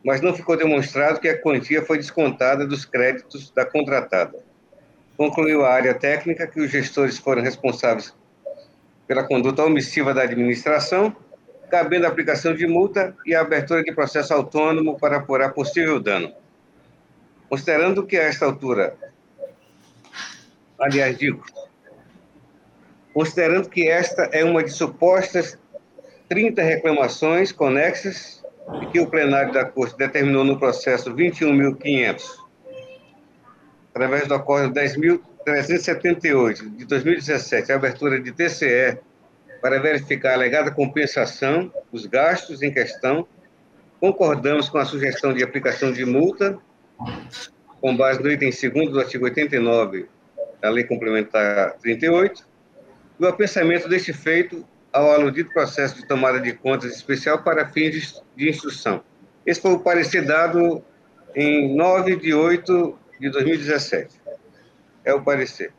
mas 0.04 0.22
não 0.22 0.34
ficou 0.34 0.58
demonstrado 0.58 1.20
que 1.20 1.30
a 1.30 1.40
quantia 1.40 1.82
foi 1.82 1.98
descontada 1.98 2.68
dos 2.68 2.86
créditos 2.86 3.50
da 3.52 3.66
contratada. 3.66 4.38
Concluiu 5.16 5.64
a 5.64 5.74
área 5.74 5.94
técnica 5.94 6.46
que 6.46 6.60
os 6.60 6.70
gestores 6.70 7.18
foram 7.18 7.42
responsáveis 7.42 8.14
pela 9.08 9.24
conduta 9.24 9.64
omissiva 9.64 10.14
da 10.14 10.24
administração, 10.24 11.16
cabendo 11.70 12.06
a 12.06 12.10
aplicação 12.10 12.54
de 12.54 12.68
multa 12.68 13.16
e 13.26 13.34
a 13.34 13.42
abertura 13.42 13.84
de 13.84 13.94
processo 13.94 14.34
autônomo 14.34 14.98
para 15.00 15.18
apurar 15.18 15.54
possível 15.54 16.00
dano. 16.00 16.34
Considerando 17.50 18.06
que 18.06 18.18
a 18.18 18.24
esta 18.24 18.46
altura, 18.46 18.96
aliás, 20.80 21.18
digo, 21.18 21.44
considerando 23.14 23.70
que 23.70 23.88
esta 23.88 24.24
é 24.32 24.44
uma 24.44 24.64
de 24.64 24.72
supostas 24.72 25.58
30 26.28 26.62
reclamações 26.62 27.52
conexas 27.52 28.43
e 28.82 28.86
que 28.88 29.00
o 29.00 29.08
plenário 29.08 29.54
da 29.54 29.66
Corte 29.66 29.98
determinou 29.98 30.44
no 30.44 30.58
processo 30.58 31.14
21.500, 31.14 32.24
através 33.90 34.28
do 34.28 34.34
acordo 34.34 34.74
10.378 34.74 36.76
de 36.76 36.86
2017, 36.86 37.72
a 37.72 37.76
abertura 37.76 38.20
de 38.20 38.32
TCE 38.32 38.98
para 39.62 39.80
verificar 39.80 40.32
a 40.32 40.34
alegada 40.34 40.72
compensação 40.72 41.72
dos 41.92 42.06
gastos 42.06 42.62
em 42.62 42.72
questão, 42.72 43.28
concordamos 44.00 44.68
com 44.68 44.78
a 44.78 44.86
sugestão 44.86 45.34
de 45.34 45.44
aplicação 45.44 45.92
de 45.92 46.06
multa, 46.06 46.58
com 47.80 47.96
base 47.96 48.22
no 48.22 48.32
item 48.32 48.50
2 48.50 48.92
do 48.92 49.00
artigo 49.00 49.26
89 49.26 50.08
da 50.62 50.70
Lei 50.70 50.84
Complementar 50.84 51.74
38, 51.82 52.46
e 53.20 53.24
o 53.24 53.28
apensamento 53.28 53.88
deste 53.88 54.12
feito 54.12 54.66
ao 54.94 55.12
aludido 55.12 55.50
processo 55.50 55.96
de 55.96 56.08
tomada 56.08 56.40
de 56.40 56.54
contas 56.54 56.96
especial 56.96 57.42
para 57.42 57.68
fins 57.68 58.22
de 58.38 58.50
instrução. 58.50 59.04
Esse 59.46 59.60
foi 59.60 59.74
o 59.74 59.80
parecer 59.80 60.26
dado 60.26 60.84
em 61.36 61.76
9 61.76 62.16
de 62.18 62.34
8 62.34 63.00
de 63.20 63.30
2017. 63.32 64.22
É 65.04 65.14
o 65.14 65.22
parecer. 65.24 65.74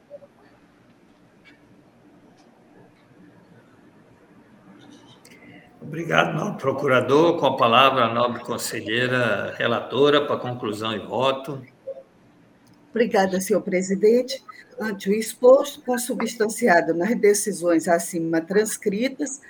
Obrigado, 5.80 6.34
nobre 6.34 6.60
procurador. 6.60 7.38
Com 7.38 7.46
a 7.46 7.56
palavra, 7.56 8.06
a 8.06 8.12
nobre 8.12 8.42
conselheira 8.42 9.54
relatora 9.56 10.26
para 10.26 10.38
conclusão 10.38 10.92
e 10.92 10.98
voto. 10.98 11.62
Obrigada, 12.90 13.40
senhor 13.40 13.60
presidente. 13.62 14.42
Ante 14.78 15.08
o 15.08 15.14
exposto, 15.14 15.80
consubstanciado 15.82 16.94
nas 16.94 17.14
decisões 17.16 17.86
acima 17.86 18.40
transcritas, 18.40 19.40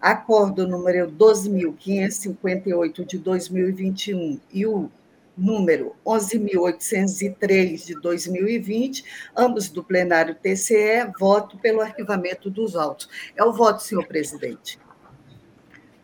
acordo 0.00 0.66
número 0.68 1.10
12.558 1.10 3.06
de 3.06 3.18
2021 3.18 4.40
e 4.52 4.66
o 4.66 4.90
número 5.36 5.96
11.803 6.06 7.86
de 7.86 7.94
2020, 8.00 9.04
ambos 9.36 9.68
do 9.68 9.82
plenário 9.82 10.34
TCE, 10.34 11.10
voto 11.18 11.58
pelo 11.58 11.80
arquivamento 11.80 12.48
dos 12.50 12.76
autos. 12.76 13.08
É 13.36 13.42
o 13.42 13.52
voto, 13.52 13.82
senhor 13.82 14.06
presidente. 14.06 14.78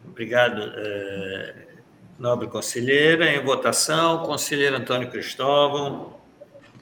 Obrigado, 0.09 0.61
eh, 0.77 1.55
nobre 2.19 2.49
conselheira. 2.49 3.27
Em 3.31 3.43
votação, 3.45 4.25
conselheiro 4.25 4.77
Antônio 4.77 5.11
Cristóvão. 5.11 6.19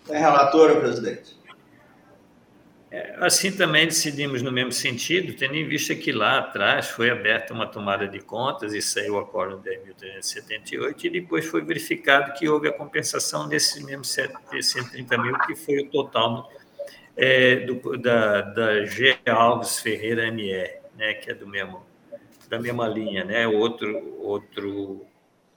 É 0.09 0.19
relator, 0.19 0.81
presidente. 0.81 1.38
É, 2.91 3.17
assim 3.19 3.53
também 3.53 3.85
decidimos 3.85 4.41
no 4.41 4.51
mesmo 4.51 4.73
sentido, 4.73 5.35
tendo 5.35 5.55
em 5.57 5.69
vista 5.69 5.95
que 5.95 6.11
lá 6.11 6.39
atrás 6.39 6.89
foi 6.89 7.11
aberta 7.11 7.53
uma 7.53 7.67
tomada 7.67 8.09
de 8.09 8.19
contas 8.19 8.73
e 8.73 8.81
saiu 8.81 9.15
o 9.15 9.19
acordo 9.19 9.63
10.378 9.63 11.05
e 11.05 11.11
depois 11.11 11.45
foi 11.45 11.63
verificado 11.63 12.33
que 12.33 12.49
houve 12.49 12.69
a 12.69 12.73
compensação 12.73 13.47
desses 13.47 13.85
mesmos 13.85 14.09
130 14.09 15.19
mil, 15.19 15.39
que 15.41 15.55
foi 15.55 15.81
o 15.81 15.91
total 15.91 16.51
é, 17.15 17.57
do, 17.57 17.99
da, 17.99 18.41
da 18.41 18.85
G. 18.87 19.19
Alves 19.27 19.81
Ferreira 19.81 20.27
MR, 20.29 20.79
né, 20.97 21.13
que 21.13 21.31
é 21.31 21.35
do 21.35 21.47
mesmo, 21.47 21.85
da 22.49 22.59
mesma 22.59 22.89
linha, 22.89 23.23
né, 23.23 23.47
outro, 23.47 24.17
outro, 24.19 25.05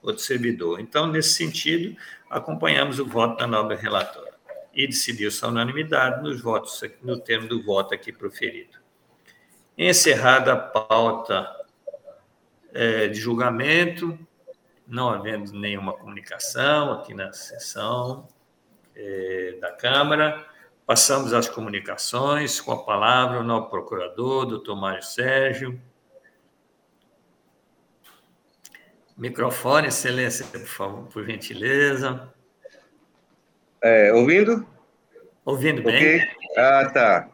outro 0.02 0.22
servidor. 0.22 0.80
Então, 0.80 1.06
nesse 1.06 1.30
sentido, 1.30 1.96
acompanhamos 2.28 2.98
o 2.98 3.06
voto 3.06 3.38
da 3.38 3.46
nobre 3.46 3.74
relatora 3.76 4.31
e 4.74 4.86
decidiu-se 4.86 5.44
a 5.44 5.48
unanimidade 5.48 6.22
nos 6.22 6.40
votos, 6.40 6.80
no 7.02 7.18
termo 7.18 7.48
do 7.48 7.62
voto 7.62 7.94
aqui 7.94 8.12
proferido. 8.12 8.78
Encerrada 9.76 10.52
a 10.52 10.56
pauta 10.56 11.48
é, 12.72 13.08
de 13.08 13.18
julgamento, 13.18 14.18
não 14.86 15.10
havendo 15.10 15.52
nenhuma 15.52 15.92
comunicação 15.92 16.92
aqui 16.92 17.14
na 17.14 17.32
sessão 17.32 18.28
é, 18.94 19.58
da 19.60 19.72
Câmara, 19.72 20.46
passamos 20.86 21.32
às 21.32 21.48
comunicações, 21.48 22.60
com 22.60 22.72
a 22.72 22.84
palavra 22.84 23.40
o 23.40 23.44
novo 23.44 23.68
procurador, 23.68 24.46
doutor 24.46 24.76
Mário 24.76 25.02
Sérgio. 25.02 25.80
Microfone, 29.16 29.88
excelência, 29.88 30.44
por 30.46 30.60
favor, 30.60 31.04
por 31.06 31.24
gentileza. 31.24 32.32
É, 33.82 34.12
ouvindo? 34.12 34.66
Ouvindo 35.44 35.82
bem. 35.82 35.96
Okay. 35.96 36.20
Ah, 36.56 36.90
tá. 36.92 37.28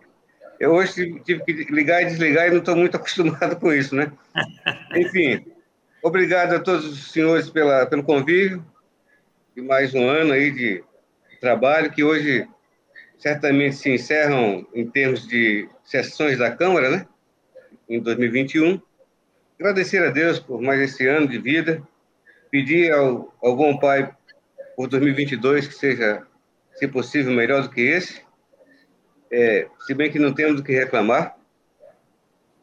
Eu 0.58 0.72
hoje 0.72 1.20
tive 1.20 1.44
que 1.44 1.72
ligar 1.72 2.02
e 2.02 2.06
desligar 2.06 2.48
e 2.48 2.50
não 2.50 2.58
estou 2.58 2.74
muito 2.74 2.96
acostumado 2.98 3.56
com 3.56 3.72
isso, 3.72 3.94
né? 3.94 4.10
Enfim, 4.96 5.44
obrigado 6.02 6.54
a 6.54 6.60
todos 6.60 6.86
os 6.86 7.12
senhores 7.12 7.48
pela, 7.50 7.86
pelo 7.86 8.02
convívio 8.02 8.64
e 9.54 9.60
mais 9.60 9.94
um 9.94 10.08
ano 10.08 10.32
aí 10.32 10.50
de 10.50 10.82
trabalho 11.40 11.92
que 11.92 12.02
hoje 12.02 12.48
certamente 13.18 13.76
se 13.76 13.90
encerram 13.90 14.66
em 14.74 14.88
termos 14.88 15.26
de 15.26 15.68
sessões 15.84 16.38
da 16.38 16.50
Câmara, 16.50 16.90
né? 16.90 17.06
Em 17.88 18.00
2021. 18.00 18.80
Agradecer 19.58 20.02
a 20.02 20.10
Deus 20.10 20.38
por 20.38 20.62
mais 20.62 20.80
esse 20.80 21.06
ano 21.06 21.26
de 21.26 21.38
vida, 21.38 21.82
pedir 22.50 22.92
ao, 22.92 23.34
ao 23.42 23.56
bom 23.56 23.76
Pai 23.78 24.14
por 24.76 24.88
2022 24.88 25.66
que 25.66 25.74
seja, 25.74 26.24
se 26.78 26.88
possível, 26.88 27.32
melhor 27.32 27.62
do 27.62 27.70
que 27.70 27.80
esse 27.80 28.28
é, 29.30 29.68
se 29.80 29.94
bem 29.94 30.10
que 30.10 30.18
não 30.18 30.32
temos 30.32 30.60
o 30.60 30.64
que 30.64 30.72
reclamar. 30.72 31.36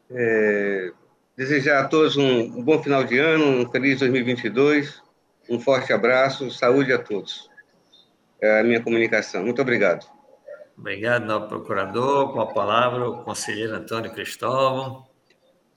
É, 0.09 0.91
desejar 1.35 1.83
a 1.83 1.87
todos 1.87 2.15
um, 2.15 2.39
um, 2.39 2.63
bom 2.63 2.81
final 2.81 3.03
de 3.03 3.17
ano, 3.17 3.45
um 3.45 3.71
feliz 3.71 3.99
2022, 3.99 5.01
um 5.49 5.59
forte 5.59 5.91
abraço, 5.91 6.51
saúde 6.51 6.93
a 6.93 6.99
todos. 6.99 7.49
É 8.41 8.59
a 8.59 8.63
minha 8.63 8.81
comunicação. 8.81 9.43
Muito 9.43 9.61
obrigado. 9.61 10.05
Obrigado, 10.77 11.25
novo 11.25 11.47
procurador. 11.47 12.33
Com 12.33 12.41
a 12.41 12.47
palavra, 12.47 13.09
o 13.09 13.23
conselheiro 13.23 13.75
Antônio 13.75 14.11
Cristóvão. 14.11 15.05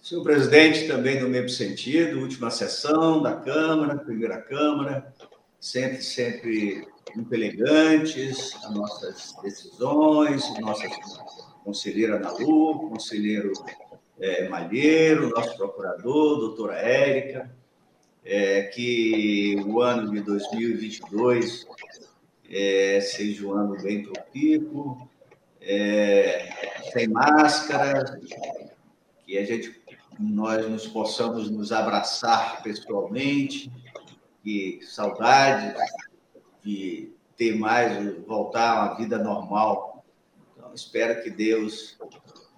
Senhor 0.02 0.22
presidente, 0.22 0.86
também 0.86 1.20
no 1.20 1.28
mesmo 1.28 1.48
sentido, 1.48 2.20
última 2.20 2.50
sessão 2.50 3.20
da 3.20 3.34
Câmara, 3.34 3.96
primeira 3.96 4.40
Câmara, 4.40 5.12
sempre, 5.60 6.02
sempre 6.02 6.86
muito 7.14 7.32
elegantes, 7.34 8.54
as 8.64 8.70
nossas 8.74 9.34
decisões, 9.42 10.42
nossa 10.60 10.88
conselheira 11.64 12.16
Ana 12.16 12.32
Lu, 12.32 12.88
conselheiro 12.90 13.52
é, 14.20 14.48
Malheiro, 14.48 15.30
nosso 15.30 15.56
procurador, 15.56 16.38
doutora 16.38 16.76
Érica, 16.76 17.50
é, 18.24 18.62
que 18.64 19.56
o 19.66 19.80
ano 19.80 20.12
de 20.12 20.20
2022 20.20 21.66
é, 22.50 23.00
seja 23.00 23.46
um 23.46 23.52
ano 23.52 23.80
bem 23.82 24.02
propício, 24.02 25.08
é, 25.60 26.48
sem 26.92 27.08
máscara, 27.08 28.20
que 29.24 29.36
a 29.36 29.44
gente, 29.44 29.80
nós 30.18 30.68
nos 30.68 30.86
possamos 30.86 31.50
nos 31.50 31.70
abraçar 31.72 32.62
pessoalmente, 32.62 33.70
que 34.42 34.80
saudades 34.82 35.74
de 36.62 37.12
ter 37.36 37.56
mais, 37.56 38.16
voltar 38.26 38.70
a 38.70 38.84
uma 38.86 38.96
vida 38.96 39.18
normal. 39.18 40.04
Então, 40.56 40.72
espero 40.74 41.22
que 41.22 41.30
Deus 41.30 41.98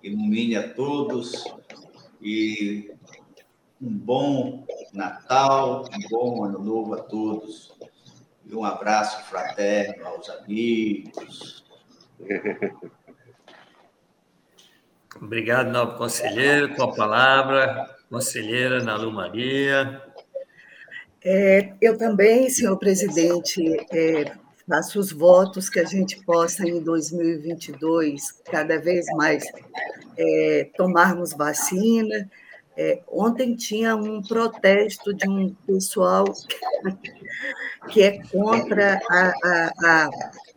ilumine 0.02 0.56
a 0.56 0.72
todos 0.72 1.44
e 2.20 2.90
um 3.80 3.90
bom 3.90 4.66
Natal, 4.92 5.84
um 5.84 6.08
bom 6.08 6.44
Ano 6.44 6.58
Novo 6.58 6.94
a 6.94 7.02
todos. 7.02 7.72
E 8.44 8.54
um 8.54 8.64
abraço 8.64 9.22
fraterno 9.28 10.06
aos 10.06 10.28
amigos. 10.28 11.64
Obrigado, 15.16 15.70
novo 15.70 15.96
conselheiro. 15.96 16.74
Com 16.74 16.84
a 16.84 16.94
palavra, 16.94 17.96
conselheira 18.08 18.82
Nalu 18.82 19.12
Maria. 19.12 20.02
É, 21.22 21.72
eu 21.80 21.98
também, 21.98 22.48
senhor 22.48 22.78
presidente, 22.78 23.62
é, 23.92 24.32
faço 24.68 24.98
os 24.98 25.12
votos 25.12 25.68
que 25.68 25.80
a 25.80 25.84
gente 25.84 26.24
possa, 26.24 26.66
em 26.66 26.80
2022, 26.80 28.32
cada 28.50 28.78
vez 28.80 29.06
mais 29.16 29.44
é, 30.16 30.70
tomarmos 30.76 31.32
vacina. 31.32 32.30
É, 32.76 33.02
ontem 33.08 33.54
tinha 33.54 33.94
um 33.96 34.22
protesto 34.22 35.12
de 35.12 35.28
um 35.28 35.52
pessoal 35.66 36.24
que 37.90 38.02
é 38.02 38.22
contra 38.28 38.98
a, 39.10 39.32
a, 39.44 39.72
a, 39.84 40.10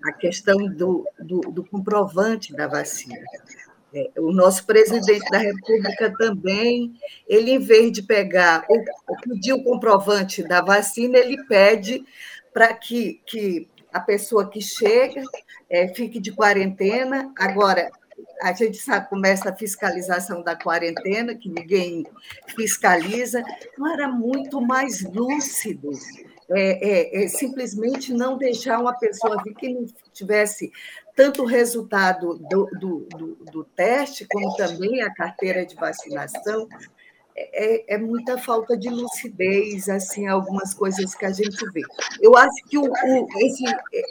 a 0.06 0.12
questão 0.14 0.56
do, 0.68 1.06
do, 1.20 1.42
do 1.42 1.66
comprovante 1.66 2.54
da 2.54 2.68
vacina. 2.68 3.20
É, 3.94 4.10
o 4.20 4.32
nosso 4.32 4.66
presidente 4.66 5.30
da 5.30 5.38
República 5.38 6.12
também, 6.18 6.94
ele, 7.28 7.52
em 7.52 7.60
vez 7.60 7.92
de 7.92 8.02
pegar, 8.02 8.66
ou 8.68 8.84
pedir 9.22 9.54
o 9.54 9.64
comprovante 9.64 10.42
da 10.42 10.62
vacina, 10.62 11.20
ele 11.20 11.44
pede 11.46 12.04
para 12.52 12.74
que, 12.74 13.22
que 13.26 13.68
a 13.92 14.00
pessoa 14.00 14.50
que 14.50 14.60
chega 14.60 15.22
é, 15.70 15.88
fique 15.90 16.20
de 16.20 16.32
quarentena. 16.32 17.32
Agora, 17.38 17.92
a 18.42 18.52
gente 18.52 18.78
sabe 18.78 19.08
como 19.10 19.26
é 19.26 19.32
essa 19.32 19.54
fiscalização 19.54 20.42
da 20.42 20.56
quarentena, 20.56 21.36
que 21.36 21.50
ninguém 21.50 22.06
fiscaliza, 22.56 23.44
não 23.78 23.94
era 23.94 24.08
muito 24.08 24.60
mais 24.60 25.04
lúcido. 25.04 25.92
É, 26.50 27.22
é, 27.22 27.24
é, 27.24 27.28
simplesmente 27.30 28.14
não 28.14 28.38
deixar 28.38 28.80
uma 28.80 28.94
pessoa 28.94 29.42
vir 29.44 29.56
que 29.56 29.70
não 29.70 29.86
tivesse 30.12 30.72
tanto 31.16 31.44
o 31.44 31.46
resultado 31.46 32.38
do, 32.38 32.66
do, 32.80 33.08
do, 33.18 33.36
do, 33.52 33.64
teste, 33.64 34.28
como 34.30 34.56
também 34.56 35.02
a 35.02 35.14
carteira 35.14 35.66
de 35.66 35.76
vacinação, 35.76 36.68
é, 37.36 37.96
é, 37.96 37.98
muita 37.98 38.38
falta 38.38 38.78
de 38.78 38.90
lucidez, 38.90 39.90
assim, 39.90 40.28
algumas 40.28 40.74
coisas 40.74 41.16
que 41.16 41.26
a 41.26 41.32
gente 41.32 41.68
vê. 41.72 41.82
Eu 42.22 42.36
acho 42.38 42.64
que 42.70 42.78
o, 42.78 42.84
o, 42.84 43.28
esse, 43.40 43.64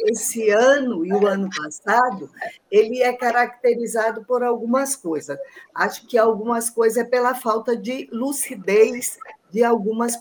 esse 0.08 0.50
ano 0.50 1.04
e 1.06 1.12
o 1.12 1.26
ano 1.26 1.48
passado, 1.56 2.28
ele 2.70 3.02
é 3.02 3.12
caracterizado 3.12 4.24
por 4.24 4.42
algumas 4.42 4.96
coisas. 4.96 5.38
Acho 5.74 6.06
que 6.06 6.18
algumas 6.18 6.68
coisas 6.68 6.98
é 6.98 7.04
pela 7.04 7.34
falta 7.34 7.76
de 7.76 8.08
lucidez 8.12 9.18
de 9.52 9.62
algumas, 9.62 10.18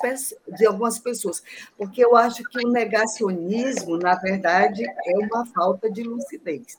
de 0.47 0.65
algumas 0.65 0.99
pessoas, 0.99 1.41
porque 1.77 2.03
eu 2.03 2.15
acho 2.15 2.43
que 2.43 2.65
o 2.65 2.69
negacionismo, 2.69 3.97
na 3.97 4.15
verdade, 4.15 4.83
é 4.83 5.17
uma 5.17 5.45
falta 5.45 5.89
de 5.89 6.03
lucidez. 6.03 6.77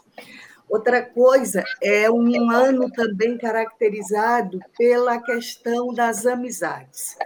Outra 0.68 1.03
coisa 1.03 1.64
é 1.82 2.11
um 2.11 2.50
ano 2.50 2.90
também 2.90 3.36
caracterizado 3.36 4.61
pela 4.78 5.20
questão 5.20 5.92
das 5.92 6.26
amizades. 6.26 7.16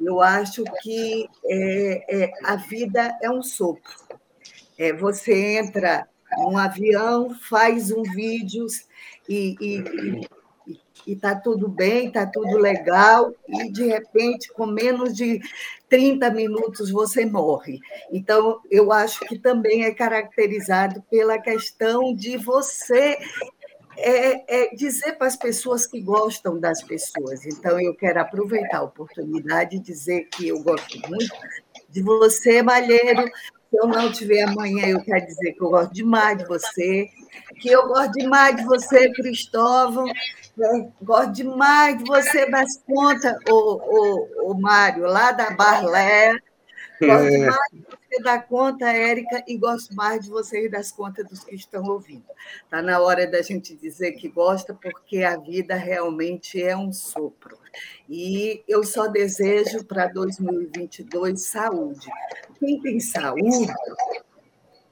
Eu 0.00 0.20
acho 0.20 0.64
que 0.82 1.28
é, 1.44 2.24
é, 2.24 2.32
a 2.44 2.56
vida 2.56 3.16
é 3.22 3.30
um 3.30 3.42
sopro. 3.42 3.94
É, 4.78 4.92
você 4.92 5.58
entra 5.58 6.08
num 6.38 6.56
avião, 6.56 7.34
faz 7.48 7.90
um 7.90 8.02
vídeo 8.02 8.66
e, 9.28 9.56
e, 9.60 10.26
e 11.06 11.12
está 11.12 11.34
tudo 11.34 11.68
bem, 11.68 12.08
está 12.08 12.26
tudo 12.26 12.58
legal, 12.58 13.32
e 13.48 13.70
de 13.70 13.86
repente, 13.86 14.52
com 14.52 14.66
menos 14.66 15.14
de 15.14 15.40
30 15.88 16.30
minutos, 16.30 16.90
você 16.90 17.24
morre. 17.24 17.80
Então, 18.12 18.60
eu 18.70 18.92
acho 18.92 19.20
que 19.20 19.38
também 19.38 19.84
é 19.84 19.92
caracterizado 19.92 21.02
pela 21.10 21.38
questão 21.38 22.14
de 22.14 22.36
você 22.36 23.18
é, 23.96 24.62
é, 24.62 24.74
dizer 24.74 25.18
para 25.18 25.26
as 25.26 25.36
pessoas 25.36 25.86
que 25.86 26.00
gostam 26.00 26.58
das 26.58 26.82
pessoas. 26.82 27.44
Então, 27.44 27.80
eu 27.80 27.94
quero 27.94 28.20
aproveitar 28.20 28.78
a 28.78 28.84
oportunidade 28.84 29.78
de 29.78 29.84
dizer 29.84 30.28
que 30.30 30.48
eu 30.48 30.62
gosto 30.62 30.98
muito 31.08 31.34
de 31.88 32.02
você, 32.02 32.62
Malheiro. 32.62 33.30
Se 33.70 33.76
eu 33.78 33.86
não 33.86 34.10
tiver 34.10 34.42
amanhã, 34.42 34.88
eu 34.88 35.00
quero 35.00 35.24
dizer 35.24 35.52
que 35.52 35.62
eu 35.62 35.70
gosto 35.70 35.94
demais 35.94 36.36
de 36.38 36.44
você, 36.46 37.08
que 37.60 37.68
eu 37.70 37.86
gosto 37.86 38.12
demais 38.12 38.56
de 38.56 38.64
você, 38.64 39.12
Cristóvão, 39.12 40.06
Gosto 41.00 41.32
demais 41.32 41.96
de 41.98 42.04
você 42.04 42.50
das 42.50 42.76
contas, 42.86 43.34
o, 43.48 43.52
o, 43.54 44.50
o 44.52 44.60
Mário, 44.60 45.04
lá 45.04 45.32
da 45.32 45.50
Barlé. 45.50 46.34
Gosto 47.00 47.26
é. 47.26 47.30
demais 47.30 47.70
de 47.72 47.80
você 47.80 48.22
dar 48.22 48.46
conta, 48.46 48.86
Érica, 48.90 49.42
e 49.46 49.56
gosto 49.56 49.94
mais 49.94 50.24
de 50.24 50.30
vocês 50.30 50.70
das 50.70 50.92
contas 50.92 51.26
dos 51.28 51.42
que 51.42 51.54
estão 51.54 51.82
ouvindo. 51.84 52.24
Está 52.64 52.82
na 52.82 53.00
hora 53.00 53.26
da 53.26 53.40
gente 53.42 53.74
dizer 53.74 54.12
que 54.12 54.28
gosta, 54.28 54.74
porque 54.74 55.22
a 55.22 55.36
vida 55.36 55.74
realmente 55.74 56.62
é 56.62 56.76
um 56.76 56.92
sopro. 56.92 57.58
E 58.08 58.62
eu 58.68 58.84
só 58.84 59.06
desejo 59.06 59.84
para 59.84 60.08
2022 60.08 61.40
saúde. 61.40 62.08
Quem 62.58 62.80
tem 62.80 63.00
saúde 63.00 63.72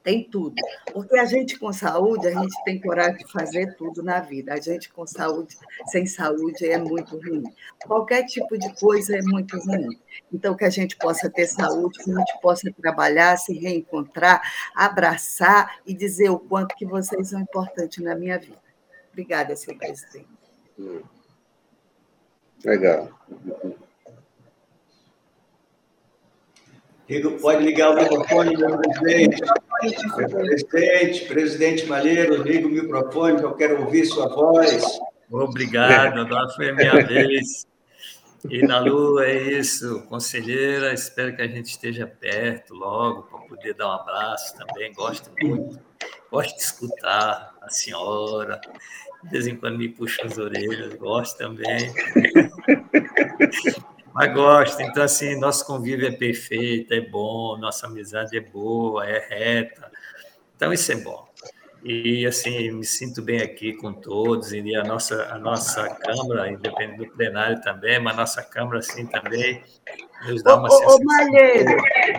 tem 0.08 0.24
tudo. 0.24 0.54
Porque 0.90 1.18
a 1.18 1.26
gente 1.26 1.58
com 1.58 1.70
saúde, 1.70 2.28
a 2.28 2.30
gente 2.30 2.64
tem 2.64 2.80
coragem 2.80 3.18
de 3.18 3.30
fazer 3.30 3.76
tudo 3.76 4.02
na 4.02 4.20
vida. 4.20 4.54
A 4.54 4.56
gente 4.60 4.90
com 4.90 5.06
saúde, 5.06 5.54
sem 5.86 6.06
saúde, 6.06 6.66
é 6.66 6.78
muito 6.78 7.18
ruim. 7.18 7.42
Qualquer 7.86 8.24
tipo 8.24 8.56
de 8.56 8.72
coisa 8.80 9.18
é 9.18 9.20
muito 9.20 9.58
ruim. 9.58 9.98
Então, 10.32 10.56
que 10.56 10.64
a 10.64 10.70
gente 10.70 10.96
possa 10.96 11.28
ter 11.28 11.46
saúde, 11.46 12.02
que 12.02 12.10
a 12.10 12.14
gente 12.14 12.40
possa 12.40 12.72
trabalhar, 12.72 13.36
se 13.36 13.52
reencontrar, 13.52 14.40
abraçar 14.74 15.78
e 15.86 15.92
dizer 15.92 16.30
o 16.30 16.38
quanto 16.38 16.74
que 16.74 16.86
vocês 16.86 17.28
são 17.28 17.40
importantes 17.40 18.02
na 18.02 18.14
minha 18.14 18.38
vida. 18.38 18.56
Obrigada, 19.12 19.54
senhor 19.56 19.76
presidente. 19.76 20.26
Legal. 22.64 23.10
Pode 27.42 27.62
ligar 27.62 27.90
o 27.90 27.96
microfone, 27.96 28.56
meu 28.56 28.78
presidente. 28.78 29.42
Presidente, 29.78 31.26
presidente 31.26 31.86
Malheiro, 31.86 32.42
liga 32.42 32.66
o 32.66 32.70
microfone, 32.70 33.38
que 33.38 33.44
eu 33.44 33.54
quero 33.54 33.80
ouvir 33.82 34.04
sua 34.06 34.28
voz. 34.28 34.82
Obrigado, 35.30 36.20
agora 36.20 36.48
foi 36.50 36.70
a 36.70 36.74
minha 36.74 37.06
vez. 37.06 37.66
E 38.48 38.62
na 38.62 38.78
Lua 38.78 39.26
é 39.26 39.58
isso, 39.58 40.02
conselheira, 40.08 40.92
espero 40.92 41.34
que 41.34 41.42
a 41.42 41.48
gente 41.48 41.66
esteja 41.66 42.06
perto 42.06 42.72
logo 42.72 43.22
para 43.24 43.40
poder 43.40 43.74
dar 43.74 43.88
um 43.88 43.92
abraço 43.92 44.56
também. 44.56 44.92
Gosto 44.92 45.30
muito, 45.42 45.78
gosto 46.30 46.56
de 46.56 46.62
escutar 46.62 47.52
a 47.60 47.68
senhora, 47.68 48.60
de 49.24 49.30
vez 49.30 49.46
em 49.48 49.56
quando 49.56 49.78
me 49.78 49.88
puxa 49.88 50.24
as 50.24 50.38
orelhas, 50.38 50.94
gosto 50.94 51.36
também. 51.36 51.92
Mas 54.18 54.34
gosto, 54.34 54.82
então 54.82 55.04
assim, 55.04 55.38
nosso 55.38 55.64
convívio 55.64 56.08
é 56.08 56.10
perfeito, 56.10 56.92
é 56.92 57.00
bom, 57.00 57.56
nossa 57.56 57.86
amizade 57.86 58.36
é 58.36 58.40
boa, 58.40 59.08
é 59.08 59.24
reta. 59.28 59.92
Então 60.56 60.72
isso 60.72 60.90
é 60.90 60.96
bom. 60.96 61.28
E 61.84 62.26
assim, 62.26 62.72
me 62.72 62.84
sinto 62.84 63.22
bem 63.22 63.40
aqui 63.40 63.74
com 63.74 63.92
todos, 63.92 64.52
e 64.52 64.74
a 64.74 64.82
nossa, 64.82 65.32
a 65.32 65.38
nossa 65.38 65.88
Câmara, 65.94 66.50
independente 66.50 66.98
do 66.98 67.16
plenário 67.16 67.60
também, 67.60 68.00
mas 68.00 68.14
a 68.14 68.16
nossa 68.16 68.42
Câmara, 68.42 68.80
assim, 68.80 69.06
também 69.06 69.62
nos 70.26 70.42
dá 70.42 70.56
uma 70.56 70.68
ô, 70.68 70.96
ô, 70.96 71.04
Malheiro, 71.04 71.76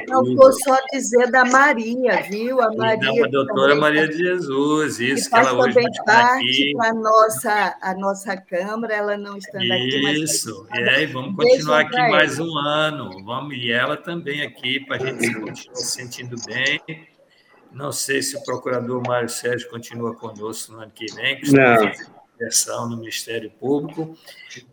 não 0.08 0.24
vou 0.36 0.52
só 0.54 0.78
dizer 0.92 1.30
da 1.32 1.44
Maria, 1.46 2.22
viu? 2.30 2.62
A 2.62 2.74
Maria. 2.76 3.26
a 3.26 3.28
doutora 3.28 3.76
Maria 3.76 4.08
de 4.08 4.18
Jesus, 4.18 5.00
isso, 5.00 5.30
que, 5.30 5.36
que 5.36 5.36
ela 5.36 5.54
hoje 5.54 5.74
também 5.74 5.92
parte 6.06 6.74
para 6.76 6.90
a 6.90 6.94
nossa, 6.94 7.78
a 7.82 7.94
nossa 7.96 8.38
Câmara, 8.38 8.94
ela 8.94 9.18
não 9.18 9.38
estando 9.38 9.64
isso, 9.64 9.74
aqui. 9.74 10.02
Mas 10.04 10.18
isso, 10.18 10.68
é, 10.72 11.04
e 11.04 11.06
vamos 11.08 11.36
continuar 11.36 11.82
aqui 11.82 11.98
mais 11.98 12.40
um 12.40 12.58
ano, 12.58 13.24
vamos, 13.24 13.56
e 13.56 13.72
ela 13.72 13.98
também 13.98 14.42
aqui, 14.42 14.80
para 14.86 14.98
a 14.98 15.00
gente 15.00 15.34
continuar 15.34 15.76
se 15.76 15.92
sentindo 15.92 16.36
bem 16.46 16.82
não 17.72 17.92
sei 17.92 18.22
se 18.22 18.36
o 18.36 18.44
procurador 18.44 19.02
Mário 19.06 19.30
Sérgio 19.30 19.70
continua 19.70 20.16
conosco 20.16 20.74
no 20.74 20.80
ano 20.82 20.92
que 20.94 21.06
vem, 21.14 21.40
que 21.40 21.52
Não. 21.52 22.19
Inversão 22.40 22.90
no 22.90 22.98
Ministério 22.98 23.52
Público, 23.52 24.18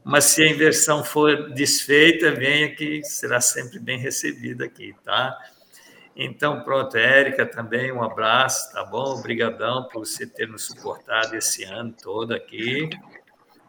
mas 0.04 0.24
se 0.24 0.42
a 0.42 0.48
inversão 0.48 1.02
for 1.04 1.50
desfeita, 1.52 2.30
venha 2.30 2.74
que 2.74 3.02
será 3.02 3.40
sempre 3.40 3.78
bem 3.78 3.98
recebida 3.98 4.64
aqui, 4.64 4.94
tá? 5.04 5.36
Então, 6.14 6.62
pronto, 6.62 6.96
Érica 6.96 7.44
também, 7.44 7.92
um 7.92 8.02
abraço, 8.02 8.72
tá 8.72 8.84
bom? 8.84 9.18
Obrigadão 9.18 9.88
por 9.88 10.06
você 10.06 10.26
ter 10.26 10.48
nos 10.48 10.64
suportado 10.64 11.36
esse 11.36 11.64
ano 11.64 11.94
todo 12.02 12.32
aqui 12.32 12.88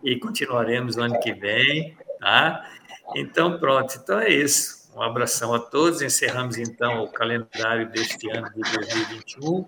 e 0.01 0.17
continuaremos 0.17 0.95
no 0.95 1.03
ano 1.03 1.19
que 1.19 1.33
vem, 1.33 1.97
tá? 2.19 2.65
Então, 3.15 3.59
pronto, 3.59 3.99
então 4.01 4.19
é 4.19 4.29
isso. 4.29 4.89
Um 4.95 5.01
abração 5.01 5.53
a 5.53 5.59
todos. 5.59 6.01
Encerramos 6.01 6.57
então 6.57 7.03
o 7.03 7.11
calendário 7.11 7.89
deste 7.89 8.29
ano 8.29 8.49
de 8.49 8.61
2021. 8.61 9.65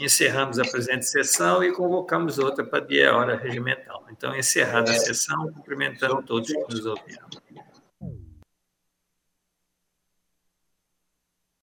Encerramos 0.00 0.58
a 0.58 0.62
presente 0.62 1.04
sessão 1.04 1.62
e 1.62 1.72
convocamos 1.72 2.38
outra 2.38 2.64
para 2.64 2.80
dia 2.80 3.04
e 3.04 3.08
hora 3.10 3.36
regimental. 3.36 4.06
Então, 4.10 4.34
encerrada 4.34 4.90
a 4.90 4.94
sessão, 4.94 5.52
cumprimentando 5.52 6.22
todos 6.22 6.50
que 6.50 6.74
nos 6.74 6.86
ouviram. 6.86 7.28